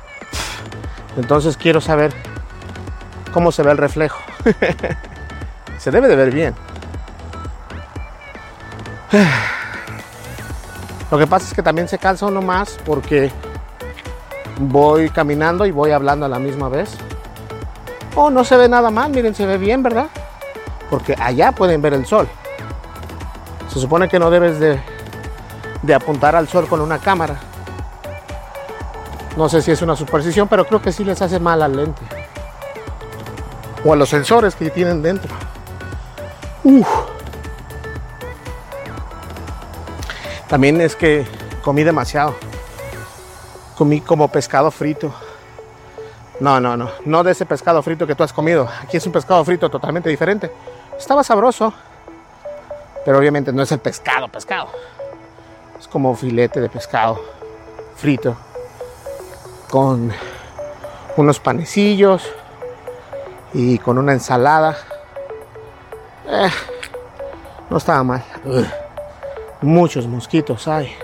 Entonces 1.17 1.57
quiero 1.57 1.81
saber 1.81 2.13
cómo 3.33 3.53
se 3.53 3.63
ve 3.63 3.71
el 3.71 3.79
reflejo. 3.79 4.21
se 5.79 5.91
debe 5.91 6.09
de 6.09 6.17
ver 6.17 6.33
bien. 6.33 6.55
Lo 11.11 11.19
que 11.19 11.27
pasa 11.27 11.47
es 11.47 11.55
que 11.55 11.63
también 11.63 11.89
se 11.89 11.99
cansa 11.99 12.27
uno 12.27 12.43
más 12.43 12.77
porque 12.85 13.31
voy 14.59 15.11
caminando 15.11 15.67
y 15.67 15.71
voy 15.71 15.93
hablando 15.93 16.27
a 16.27 16.29
la 16.29 16.41
misma 16.41 16.69
vez. 16.69 16.97
Oh, 18.17 18.31
no 18.31 18.45
se 18.45 18.57
ve 18.57 18.69
nada 18.69 18.91
mal, 18.91 19.11
miren, 19.11 19.35
se 19.35 19.47
ve 19.47 19.59
bien, 19.59 19.83
¿verdad? 19.83 20.07
Porque 20.95 21.17
allá 21.19 21.51
pueden 21.51 21.83
ver 21.83 21.93
el 21.93 22.07
sol. 22.07 22.29
Se 23.69 23.81
supone 23.81 24.09
que 24.09 24.21
no 24.21 24.31
debes 24.31 24.61
de, 24.61 24.81
apuntar 25.93 26.37
al 26.37 26.47
sol 26.47 26.69
con 26.69 26.81
una 26.81 27.01
cámara. 27.01 27.37
No 29.37 29.49
sé 29.49 29.61
si 29.61 29.73
es 29.73 29.83
una 29.83 29.97
superstición, 29.97 30.47
pero 30.47 30.65
creo 30.65 30.81
que 30.81 30.93
sí 30.93 31.05
les 31.05 31.21
hace 31.21 31.41
mal 31.41 31.63
al 31.63 31.77
lente. 31.77 32.01
O 33.85 33.93
a 33.93 33.97
los 33.97 34.09
sensores 34.09 34.55
que 34.55 34.71
tienen 34.71 35.03
dentro. 35.03 35.35
También 40.49 40.81
es 40.81 40.95
que 40.95 41.27
comí 41.65 41.83
demasiado. 41.83 42.37
Comí 43.77 44.01
como 44.01 44.29
pescado 44.29 44.71
frito. 44.71 45.13
No, 46.39 46.61
no, 46.61 46.77
no. 46.77 46.89
No 47.05 47.25
de 47.25 47.33
ese 47.33 47.47
pescado 47.47 47.83
frito 47.83 48.07
que 48.07 48.15
tú 48.15 48.23
has 48.23 48.33
comido. 48.33 48.69
Aquí 48.81 48.97
es 48.97 49.07
un 49.07 49.13
pescado 49.13 49.45
frito 49.45 49.69
totalmente 49.69 50.09
diferente. 50.09 50.53
Estaba 50.99 51.25
sabroso, 51.25 51.73
pero 53.05 53.19
obviamente 53.19 53.53
no 53.53 53.63
es 53.63 53.73
el 53.73 53.79
pescado, 53.81 54.29
pescado. 54.29 54.69
Es 55.79 55.89
como 55.89 56.15
filete 56.15 56.61
de 56.61 56.69
pescado 56.69 57.21
frito 57.97 58.37
con 59.71 60.13
unos 61.17 61.41
panecillos 61.41 62.23
y 63.53 63.79
con 63.79 63.99
una 63.99 64.13
ensalada. 64.13 64.77
Eh, 66.27 66.51
no 67.71 67.77
estaba 67.77 68.03
mal. 68.03 68.25
muchos 69.63 70.07
mosquitos 70.07 70.69
hay. 70.69 70.95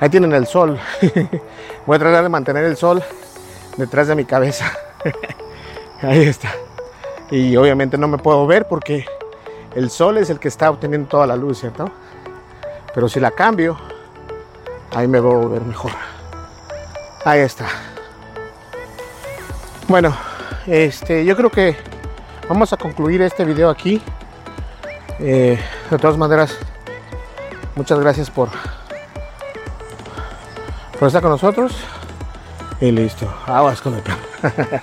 Ahí 0.00 0.08
tienen 0.08 0.32
el 0.32 0.46
sol. 0.46 0.78
Voy 1.86 1.96
a 1.96 1.98
tratar 1.98 2.22
de 2.22 2.28
mantener 2.28 2.64
el 2.64 2.76
sol 2.76 3.02
detrás 3.76 4.08
de 4.08 4.14
mi 4.14 4.24
cabeza. 4.24 4.72
Ahí 6.02 6.22
está. 6.22 6.52
Y 7.30 7.56
obviamente 7.56 7.98
no 7.98 8.08
me 8.08 8.18
puedo 8.18 8.46
ver 8.46 8.66
porque 8.68 9.04
el 9.74 9.90
sol 9.90 10.18
es 10.18 10.30
el 10.30 10.38
que 10.38 10.48
está 10.48 10.70
obteniendo 10.70 11.08
toda 11.08 11.26
la 11.26 11.36
luz, 11.36 11.60
¿cierto? 11.60 11.90
Pero 12.94 13.08
si 13.08 13.20
la 13.20 13.30
cambio 13.30 13.76
Ahí 14.94 15.06
me 15.06 15.20
voy 15.20 15.46
ver 15.46 15.62
mejor. 15.62 15.92
Ahí 17.24 17.40
está. 17.40 17.66
Bueno, 19.86 20.16
este, 20.66 21.24
yo 21.24 21.36
creo 21.36 21.50
que 21.50 21.76
vamos 22.48 22.72
a 22.72 22.76
concluir 22.76 23.22
este 23.22 23.44
video 23.44 23.70
aquí. 23.70 24.02
Eh, 25.20 25.58
de 25.90 25.98
todas 25.98 26.16
maneras, 26.16 26.56
muchas 27.74 27.98
gracias 27.98 28.30
por, 28.30 28.48
estar 31.00 31.20
con 31.20 31.30
nosotros. 31.30 31.76
Y 32.80 32.90
listo. 32.90 33.32
Aguas 33.46 33.80
con 33.80 33.94
el 33.94 34.02
perro. 34.02 34.18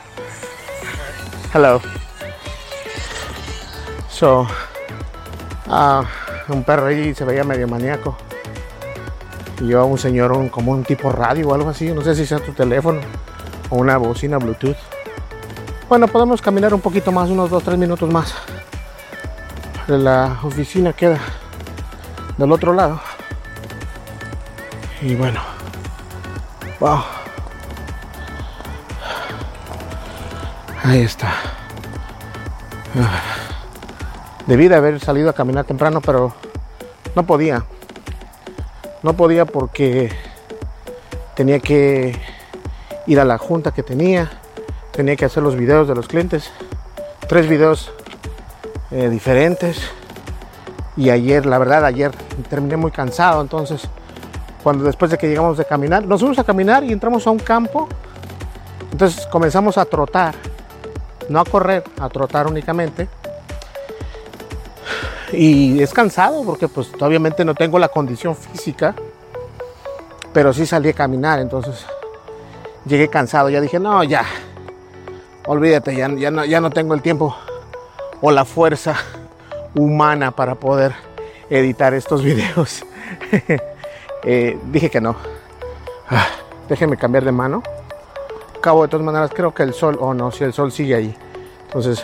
Hello. 1.53 1.94
So, 4.15 4.47
un 6.47 6.63
perro 6.63 6.85
ahí 6.87 7.13
se 7.13 7.25
veía 7.25 7.43
medio 7.43 7.67
maníaco. 7.67 8.15
Y 9.59 9.67
yo 9.67 9.81
a 9.81 9.85
un 9.85 9.97
señor 9.97 10.31
un- 10.31 10.47
como 10.47 10.71
un 10.71 10.83
tipo 10.85 11.11
radio 11.11 11.49
o 11.49 11.53
algo 11.53 11.69
así. 11.69 11.91
No 11.91 12.01
sé 12.01 12.15
si 12.15 12.25
sea 12.25 12.39
tu 12.39 12.53
teléfono 12.53 13.01
o 13.69 13.75
una 13.75 13.97
bocina 13.97 14.37
Bluetooth. 14.37 14.77
Bueno, 15.89 16.07
podemos 16.07 16.41
caminar 16.41 16.73
un 16.73 16.79
poquito 16.81 17.11
más, 17.11 17.29
unos 17.29 17.49
2-3 17.49 17.77
minutos 17.77 18.09
más. 18.09 18.33
La 19.87 20.37
oficina 20.43 20.93
queda 20.93 21.19
del 22.37 22.51
otro 22.53 22.73
lado. 22.73 23.01
Y 25.01 25.13
bueno. 25.15 25.41
Wow. 26.79 27.03
Ahí 30.83 31.01
está. 31.01 31.33
Debí 34.47 34.67
de 34.67 34.75
haber 34.75 34.99
salido 34.99 35.29
a 35.29 35.33
caminar 35.33 35.65
temprano, 35.65 36.01
pero 36.01 36.33
no 37.15 37.25
podía. 37.25 37.65
No 39.01 39.13
podía 39.13 39.45
porque 39.45 40.11
tenía 41.35 41.59
que 41.59 42.19
ir 43.07 43.19
a 43.19 43.25
la 43.25 43.37
junta 43.39 43.71
que 43.71 43.81
tenía. 43.81 44.29
Tenía 44.91 45.15
que 45.15 45.25
hacer 45.25 45.41
los 45.41 45.55
videos 45.55 45.87
de 45.87 45.95
los 45.95 46.07
clientes. 46.07 46.51
Tres 47.27 47.49
videos 47.49 47.91
eh, 48.91 49.09
diferentes. 49.09 49.79
Y 50.95 51.09
ayer, 51.09 51.45
la 51.45 51.57
verdad, 51.57 51.83
ayer 51.83 52.11
terminé 52.47 52.77
muy 52.77 52.91
cansado. 52.91 53.41
Entonces, 53.41 53.81
cuando 54.63 54.83
después 54.83 55.09
de 55.09 55.17
que 55.17 55.27
llegamos 55.27 55.57
de 55.57 55.65
caminar, 55.65 56.05
nos 56.05 56.21
fuimos 56.21 56.37
a 56.37 56.43
caminar 56.43 56.83
y 56.83 56.93
entramos 56.93 57.25
a 57.25 57.31
un 57.31 57.39
campo. 57.39 57.89
Entonces 58.91 59.25
comenzamos 59.25 59.77
a 59.79 59.85
trotar. 59.85 60.35
No 61.29 61.39
a 61.39 61.45
correr, 61.45 61.83
a 61.99 62.09
trotar 62.09 62.45
únicamente. 62.45 63.09
Y 65.37 65.81
es 65.81 65.93
cansado 65.93 66.43
porque 66.43 66.67
pues 66.67 66.91
obviamente 66.99 67.43
no 67.45 67.53
tengo 67.53 67.79
la 67.79 67.89
condición 67.89 68.35
física. 68.35 68.95
Pero 70.33 70.53
sí 70.53 70.65
salí 70.65 70.89
a 70.89 70.93
caminar. 70.93 71.39
Entonces 71.39 71.85
llegué 72.85 73.07
cansado. 73.07 73.49
Ya 73.49 73.61
dije, 73.61 73.79
no, 73.79 74.03
ya. 74.03 74.25
Olvídate, 75.47 75.95
ya, 75.95 76.09
ya, 76.15 76.31
no, 76.31 76.43
ya 76.45 76.59
no 76.59 76.71
tengo 76.71 76.93
el 76.93 77.01
tiempo 77.01 77.35
o 78.21 78.31
la 78.31 78.45
fuerza 78.45 78.95
humana 79.75 80.31
para 80.31 80.55
poder 80.55 80.93
editar 81.49 81.93
estos 81.93 82.23
videos. 82.23 82.83
Eh, 84.27 84.57
dije 84.71 84.89
que 84.89 84.99
no. 84.99 85.15
Ah, 86.09 86.25
déjenme 86.67 86.97
cambiar 86.97 87.23
de 87.25 87.31
mano. 87.31 87.61
Cabo 88.59 88.81
de 88.81 88.87
todas 88.87 89.05
maneras, 89.05 89.29
creo 89.31 89.53
que 89.53 89.61
el 89.61 89.75
sol, 89.75 89.99
o 90.01 90.15
no, 90.15 90.31
si 90.31 90.43
el 90.43 90.51
sol 90.51 90.71
sigue 90.71 90.95
ahí. 90.95 91.15
Entonces, 91.65 92.03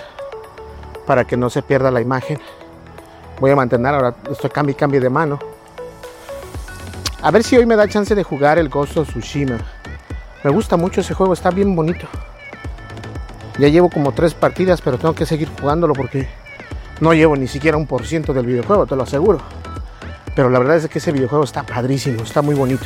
para 1.07 1.25
que 1.25 1.35
no 1.35 1.49
se 1.49 1.63
pierda 1.63 1.89
la 1.89 1.99
imagen, 1.99 2.39
voy 3.41 3.49
a 3.49 3.55
mantener 3.55 3.95
ahora, 3.95 4.13
estoy 4.29 4.51
cambio 4.51 4.75
y 4.77 4.99
de 4.99 5.09
mano. 5.09 5.39
A 7.23 7.31
ver 7.31 7.43
si 7.43 7.57
hoy 7.57 7.65
me 7.65 7.75
da 7.75 7.87
chance 7.87 8.13
de 8.13 8.23
jugar 8.23 8.59
el 8.59 8.69
Ghost 8.69 8.97
of 8.97 9.09
Tsushima. 9.09 9.57
Me 10.43 10.51
gusta 10.51 10.77
mucho 10.77 11.01
ese 11.01 11.15
juego, 11.15 11.33
está 11.33 11.49
bien 11.49 11.75
bonito. 11.75 12.07
Ya 13.57 13.67
llevo 13.67 13.89
como 13.89 14.11
tres 14.11 14.35
partidas, 14.35 14.79
pero 14.81 14.99
tengo 14.99 15.15
que 15.15 15.25
seguir 15.25 15.49
jugándolo 15.59 15.93
porque 15.93 16.29
no 16.99 17.13
llevo 17.13 17.35
ni 17.35 17.47
siquiera 17.47 17.77
un 17.77 17.87
por 17.87 18.05
ciento 18.05 18.31
del 18.31 18.45
videojuego, 18.45 18.85
te 18.85 18.95
lo 18.95 19.03
aseguro. 19.03 19.39
Pero 20.35 20.51
la 20.51 20.59
verdad 20.59 20.77
es 20.77 20.87
que 20.87 20.99
ese 20.99 21.11
videojuego 21.11 21.43
está 21.43 21.63
padrísimo, 21.63 22.21
está 22.21 22.43
muy 22.43 22.53
bonito. 22.53 22.85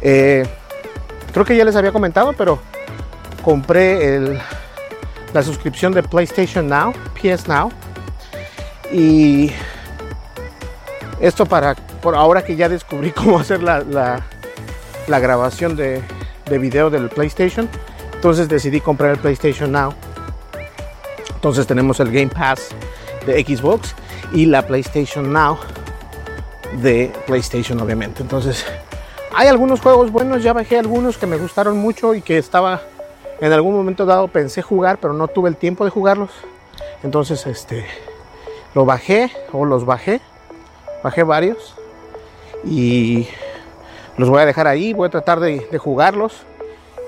Eh, 0.00 0.46
creo 1.30 1.44
que 1.44 1.56
ya 1.56 1.64
les 1.66 1.76
había 1.76 1.92
comentado, 1.92 2.32
pero 2.32 2.58
compré 3.44 4.40
la 5.34 5.42
suscripción 5.42 5.92
de 5.92 6.02
PlayStation 6.02 6.68
Now, 6.68 6.94
PS 7.20 7.48
Now. 7.48 7.70
Y 8.92 9.50
esto 11.20 11.46
para, 11.46 11.74
por 11.74 12.14
ahora 12.14 12.44
que 12.44 12.56
ya 12.56 12.68
descubrí 12.68 13.10
cómo 13.12 13.38
hacer 13.38 13.62
la, 13.62 13.80
la- 13.80 14.22
grabación 15.18 15.76
de, 15.76 16.02
de 16.46 16.58
video 16.58 16.88
del 16.90 17.08
PlayStation, 17.08 17.68
entonces 18.14 18.48
decidí 18.48 18.80
comprar 18.80 19.10
el 19.12 19.18
PlayStation 19.18 19.70
Now. 19.72 19.92
Entonces 21.34 21.66
tenemos 21.66 21.98
el 22.00 22.10
Game 22.12 22.28
Pass 22.28 22.68
de 23.26 23.42
Xbox 23.44 23.94
y 24.32 24.46
la 24.46 24.62
PlayStation 24.66 25.32
Now 25.32 25.58
de 26.80 27.12
PlayStation 27.26 27.80
obviamente. 27.80 28.22
Entonces 28.22 28.64
hay 29.34 29.48
algunos 29.48 29.80
juegos 29.80 30.10
buenos, 30.10 30.42
ya 30.42 30.52
bajé 30.52 30.78
algunos 30.78 31.18
que 31.18 31.26
me 31.26 31.36
gustaron 31.36 31.76
mucho 31.78 32.14
y 32.14 32.22
que 32.22 32.38
estaba 32.38 32.80
en 33.40 33.52
algún 33.52 33.74
momento 33.74 34.06
dado 34.06 34.28
pensé 34.28 34.62
jugar, 34.62 34.98
pero 34.98 35.12
no 35.14 35.28
tuve 35.28 35.48
el 35.48 35.56
tiempo 35.56 35.84
de 35.84 35.90
jugarlos. 35.90 36.30
Entonces 37.02 37.46
este 37.46 37.84
lo 38.74 38.84
bajé 38.84 39.30
o 39.52 39.64
los 39.64 39.84
bajé. 39.84 40.20
Bajé 41.02 41.24
varios 41.24 41.74
y 42.64 43.26
los 44.16 44.28
voy 44.28 44.40
a 44.40 44.46
dejar 44.46 44.68
ahí, 44.68 44.92
voy 44.92 45.08
a 45.08 45.10
tratar 45.10 45.40
de, 45.40 45.60
jugarlos 45.78 46.44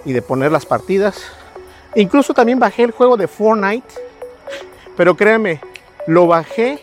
y 0.04 0.12
de 0.12 0.22
poner 0.22 0.50
las 0.50 0.66
partidas. 0.66 1.22
Incluso 1.94 2.34
también 2.34 2.58
bajé 2.58 2.82
el 2.82 2.90
juego 2.90 3.16
de 3.16 3.28
Fortnite, 3.28 3.94
pero 4.96 5.16
créanme, 5.16 5.60
lo 6.06 6.26
bajé 6.26 6.80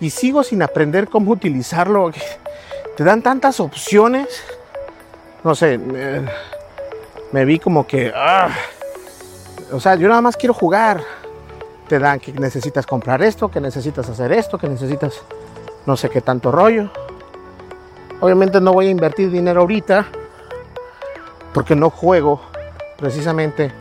y 0.00 0.10
sigo 0.10 0.42
sin 0.42 0.62
aprender 0.62 1.08
cómo 1.08 1.32
utilizarlo. 1.32 2.10
Te 2.96 3.04
dan 3.04 3.22
tantas 3.22 3.60
opciones. 3.60 4.42
No 5.44 5.54
sé, 5.54 5.78
me, 5.78 6.26
me 7.32 7.44
vi 7.44 7.58
como 7.58 7.86
que... 7.86 8.12
ah, 8.14 8.48
o 9.70 9.78
sea, 9.78 9.94
yo 9.96 10.08
nada 10.08 10.22
más 10.22 10.36
quiero 10.36 10.54
jugar. 10.54 11.02
Te 11.88 11.98
dan 11.98 12.20
que 12.20 12.32
necesitas 12.32 12.86
comprar 12.86 13.22
esto, 13.22 13.50
que 13.50 13.60
necesitas 13.60 14.08
hacer 14.08 14.32
esto, 14.32 14.58
que 14.58 14.68
necesitas 14.68 15.22
no 15.86 15.96
sé 15.96 16.10
qué 16.10 16.20
tanto 16.20 16.52
rollo. 16.52 16.90
Obviamente 18.20 18.60
no 18.60 18.72
voy 18.72 18.88
a 18.88 18.90
invertir 18.90 19.30
dinero 19.30 19.60
ahorita 19.60 20.06
porque 21.54 21.74
no 21.74 21.90
juego 21.90 22.40
precisamente 22.98 23.72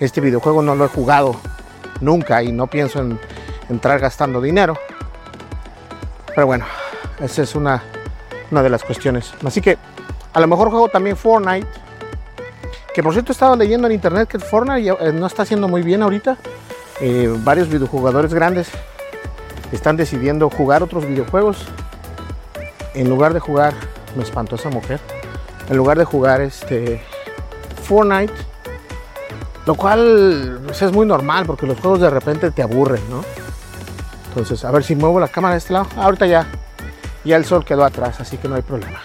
este 0.00 0.20
videojuego 0.20 0.62
no 0.62 0.74
lo 0.74 0.84
he 0.84 0.88
jugado 0.88 1.36
nunca 2.00 2.42
y 2.42 2.52
no 2.52 2.66
pienso 2.66 3.00
en 3.00 3.18
entrar 3.68 3.98
gastando 3.98 4.40
dinero. 4.40 4.76
Pero 6.34 6.46
bueno, 6.46 6.66
esa 7.20 7.42
es 7.42 7.54
una, 7.54 7.82
una 8.50 8.62
de 8.62 8.70
las 8.70 8.84
cuestiones. 8.84 9.32
Así 9.44 9.60
que 9.60 9.78
a 10.32 10.40
lo 10.40 10.46
mejor 10.46 10.70
juego 10.70 10.88
también 10.88 11.16
Fortnite. 11.16 11.66
Que 12.94 13.02
por 13.02 13.12
cierto 13.12 13.32
estaba 13.32 13.54
leyendo 13.56 13.86
en 13.86 13.94
internet 13.94 14.28
que 14.28 14.38
Fortnite 14.38 14.90
eh, 15.00 15.12
no 15.12 15.26
está 15.26 15.42
haciendo 15.42 15.68
muy 15.68 15.82
bien 15.82 16.02
ahorita. 16.02 16.36
Eh, 17.00 17.32
varios 17.44 17.68
videojugadores 17.68 18.34
grandes 18.34 18.68
están 19.72 19.96
decidiendo 19.96 20.50
jugar 20.50 20.82
otros 20.82 21.06
videojuegos. 21.06 21.66
En 22.94 23.08
lugar 23.08 23.34
de 23.34 23.40
jugar, 23.40 23.74
me 24.16 24.22
espantó 24.22 24.56
esa 24.56 24.70
mujer. 24.70 25.00
En 25.68 25.76
lugar 25.76 25.98
de 25.98 26.04
jugar 26.04 26.40
este 26.40 27.00
Fortnite. 27.82 28.32
Lo 29.66 29.74
cual 29.74 30.60
pues, 30.64 30.80
es 30.82 30.92
muy 30.92 31.06
normal 31.06 31.44
porque 31.46 31.66
los 31.66 31.78
juegos 31.78 32.00
de 32.00 32.10
repente 32.10 32.50
te 32.50 32.62
aburren, 32.62 33.02
¿no? 33.10 33.22
Entonces, 34.28 34.64
a 34.64 34.70
ver 34.70 34.82
si 34.82 34.94
muevo 34.94 35.20
la 35.20 35.28
cámara 35.28 35.54
de 35.54 35.58
este 35.58 35.72
lado. 35.72 35.86
Ah, 35.96 36.04
ahorita 36.04 36.26
ya, 36.26 36.46
ya 37.24 37.36
el 37.36 37.44
sol 37.44 37.64
quedó 37.64 37.84
atrás, 37.84 38.20
así 38.20 38.38
que 38.38 38.48
no 38.48 38.54
hay 38.54 38.62
problema. 38.62 39.00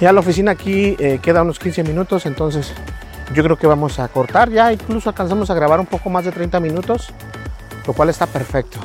Ya 0.00 0.12
la 0.12 0.20
oficina 0.20 0.52
aquí 0.52 0.96
eh, 0.98 1.18
queda 1.22 1.42
unos 1.42 1.58
15 1.58 1.82
minutos, 1.84 2.24
entonces 2.24 2.72
yo 3.34 3.42
creo 3.42 3.56
que 3.56 3.66
vamos 3.66 3.98
a 3.98 4.08
cortar. 4.08 4.50
Ya 4.50 4.72
incluso 4.72 5.08
alcanzamos 5.08 5.50
a 5.50 5.54
grabar 5.54 5.80
un 5.80 5.86
poco 5.86 6.10
más 6.10 6.24
de 6.24 6.32
30 6.32 6.60
minutos, 6.60 7.12
lo 7.86 7.92
cual 7.92 8.08
está 8.10 8.26
perfecto. 8.26 8.78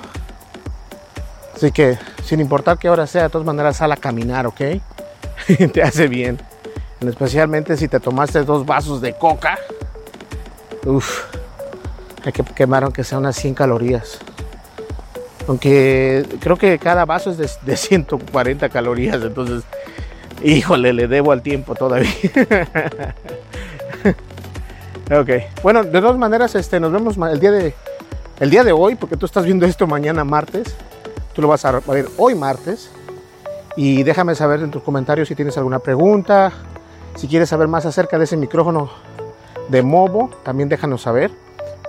Así 1.55 1.71
que, 1.71 1.97
sin 2.23 2.41
importar 2.41 2.77
qué 2.77 2.89
hora 2.89 3.07
sea, 3.07 3.23
de 3.23 3.29
todas 3.29 3.45
maneras 3.45 3.77
sal 3.77 3.91
a 3.91 3.97
caminar, 3.97 4.45
¿ok? 4.45 4.61
te 5.73 5.83
hace 5.83 6.07
bien. 6.07 6.39
Especialmente 7.01 7.77
si 7.77 7.87
te 7.87 7.99
tomaste 7.99 8.43
dos 8.43 8.65
vasos 8.65 9.01
de 9.01 9.13
coca. 9.13 9.57
Uf, 10.85 11.23
hay 12.23 12.31
que 12.31 12.43
quemar 12.43 12.83
aunque 12.83 13.03
sea 13.03 13.17
unas 13.17 13.35
100 13.35 13.53
calorías. 13.53 14.19
Aunque 15.47 16.25
creo 16.39 16.57
que 16.57 16.77
cada 16.79 17.05
vaso 17.05 17.29
es 17.31 17.37
de, 17.37 17.49
de 17.61 17.77
140 17.77 18.67
calorías, 18.69 19.21
entonces, 19.21 19.63
híjole, 20.43 20.91
le 20.91 21.07
debo 21.07 21.31
al 21.31 21.43
tiempo 21.43 21.75
todavía. 21.75 22.09
ok, 25.11 25.61
bueno, 25.63 25.83
de 25.83 26.01
todas 26.01 26.17
maneras, 26.17 26.55
este, 26.55 26.79
nos 26.79 26.91
vemos 26.91 27.17
el 27.17 27.39
día 27.39 27.51
de, 27.51 27.73
el 28.39 28.49
día 28.49 28.63
de 28.63 28.71
hoy, 28.71 28.95
porque 28.95 29.17
tú 29.17 29.25
estás 29.25 29.45
viendo 29.45 29.65
esto 29.65 29.87
mañana 29.87 30.23
martes. 30.23 30.75
Tú 31.33 31.41
lo 31.41 31.47
vas 31.47 31.65
a 31.65 31.71
ver 31.71 32.07
hoy 32.17 32.35
martes. 32.35 32.89
Y 33.75 34.03
déjame 34.03 34.35
saber 34.35 34.61
en 34.61 34.71
tus 34.71 34.83
comentarios 34.83 35.27
si 35.27 35.35
tienes 35.35 35.57
alguna 35.57 35.79
pregunta, 35.79 36.53
si 37.15 37.27
quieres 37.27 37.49
saber 37.49 37.67
más 37.67 37.85
acerca 37.85 38.17
de 38.17 38.23
ese 38.23 38.37
micrófono 38.37 38.89
de 39.67 39.81
Movo, 39.81 40.29
también 40.43 40.69
déjanos 40.69 41.01
saber, 41.01 41.31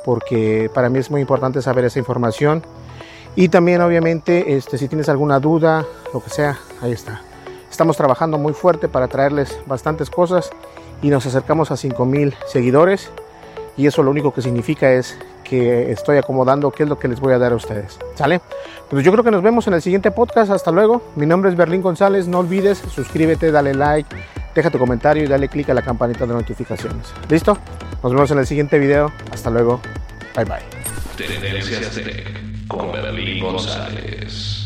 porque 0.04 0.70
para 0.74 0.88
mí 0.88 0.98
es 0.98 1.10
muy 1.10 1.20
importante 1.20 1.62
saber 1.62 1.84
esa 1.84 1.98
información. 1.98 2.64
Y 3.36 3.48
también 3.48 3.80
obviamente 3.82 4.56
este, 4.56 4.78
si 4.78 4.88
tienes 4.88 5.08
alguna 5.08 5.38
duda, 5.38 5.84
lo 6.12 6.22
que 6.22 6.30
sea, 6.30 6.58
ahí 6.80 6.92
está. 6.92 7.22
Estamos 7.76 7.98
trabajando 7.98 8.38
muy 8.38 8.54
fuerte 8.54 8.88
para 8.88 9.06
traerles 9.06 9.60
bastantes 9.66 10.08
cosas 10.08 10.48
y 11.02 11.10
nos 11.10 11.26
acercamos 11.26 11.70
a 11.70 11.76
5000 11.76 12.34
seguidores 12.46 13.10
y 13.76 13.86
eso 13.86 14.02
lo 14.02 14.12
único 14.12 14.32
que 14.32 14.40
significa 14.40 14.92
es 14.92 15.18
que 15.44 15.92
estoy 15.92 16.16
acomodando 16.16 16.70
qué 16.70 16.84
es 16.84 16.88
lo 16.88 16.98
que 16.98 17.06
les 17.06 17.20
voy 17.20 17.34
a 17.34 17.38
dar 17.38 17.52
a 17.52 17.56
ustedes. 17.56 17.98
¿Sale? 18.14 18.40
Pues 18.88 19.04
yo 19.04 19.12
creo 19.12 19.22
que 19.22 19.30
nos 19.30 19.42
vemos 19.42 19.66
en 19.66 19.74
el 19.74 19.82
siguiente 19.82 20.10
podcast. 20.10 20.50
Hasta 20.50 20.70
luego. 20.70 21.02
Mi 21.16 21.26
nombre 21.26 21.50
es 21.50 21.56
Berlín 21.58 21.82
González. 21.82 22.26
No 22.26 22.38
olvides, 22.38 22.78
suscríbete, 22.78 23.50
dale 23.50 23.74
like, 23.74 24.08
deja 24.54 24.70
tu 24.70 24.78
comentario 24.78 25.24
y 25.24 25.26
dale 25.26 25.50
click 25.50 25.68
a 25.68 25.74
la 25.74 25.82
campanita 25.82 26.24
de 26.24 26.32
notificaciones. 26.32 27.12
¿Listo? 27.28 27.58
Nos 28.02 28.10
vemos 28.10 28.30
en 28.30 28.38
el 28.38 28.46
siguiente 28.46 28.78
video. 28.78 29.12
Hasta 29.30 29.50
luego. 29.50 29.82
Bye 30.34 30.46
bye. 30.46 30.62
Tendencias 31.18 31.90
Tech 31.90 32.68
con 32.68 32.90
Berlín 32.90 33.44
González. 33.44 34.65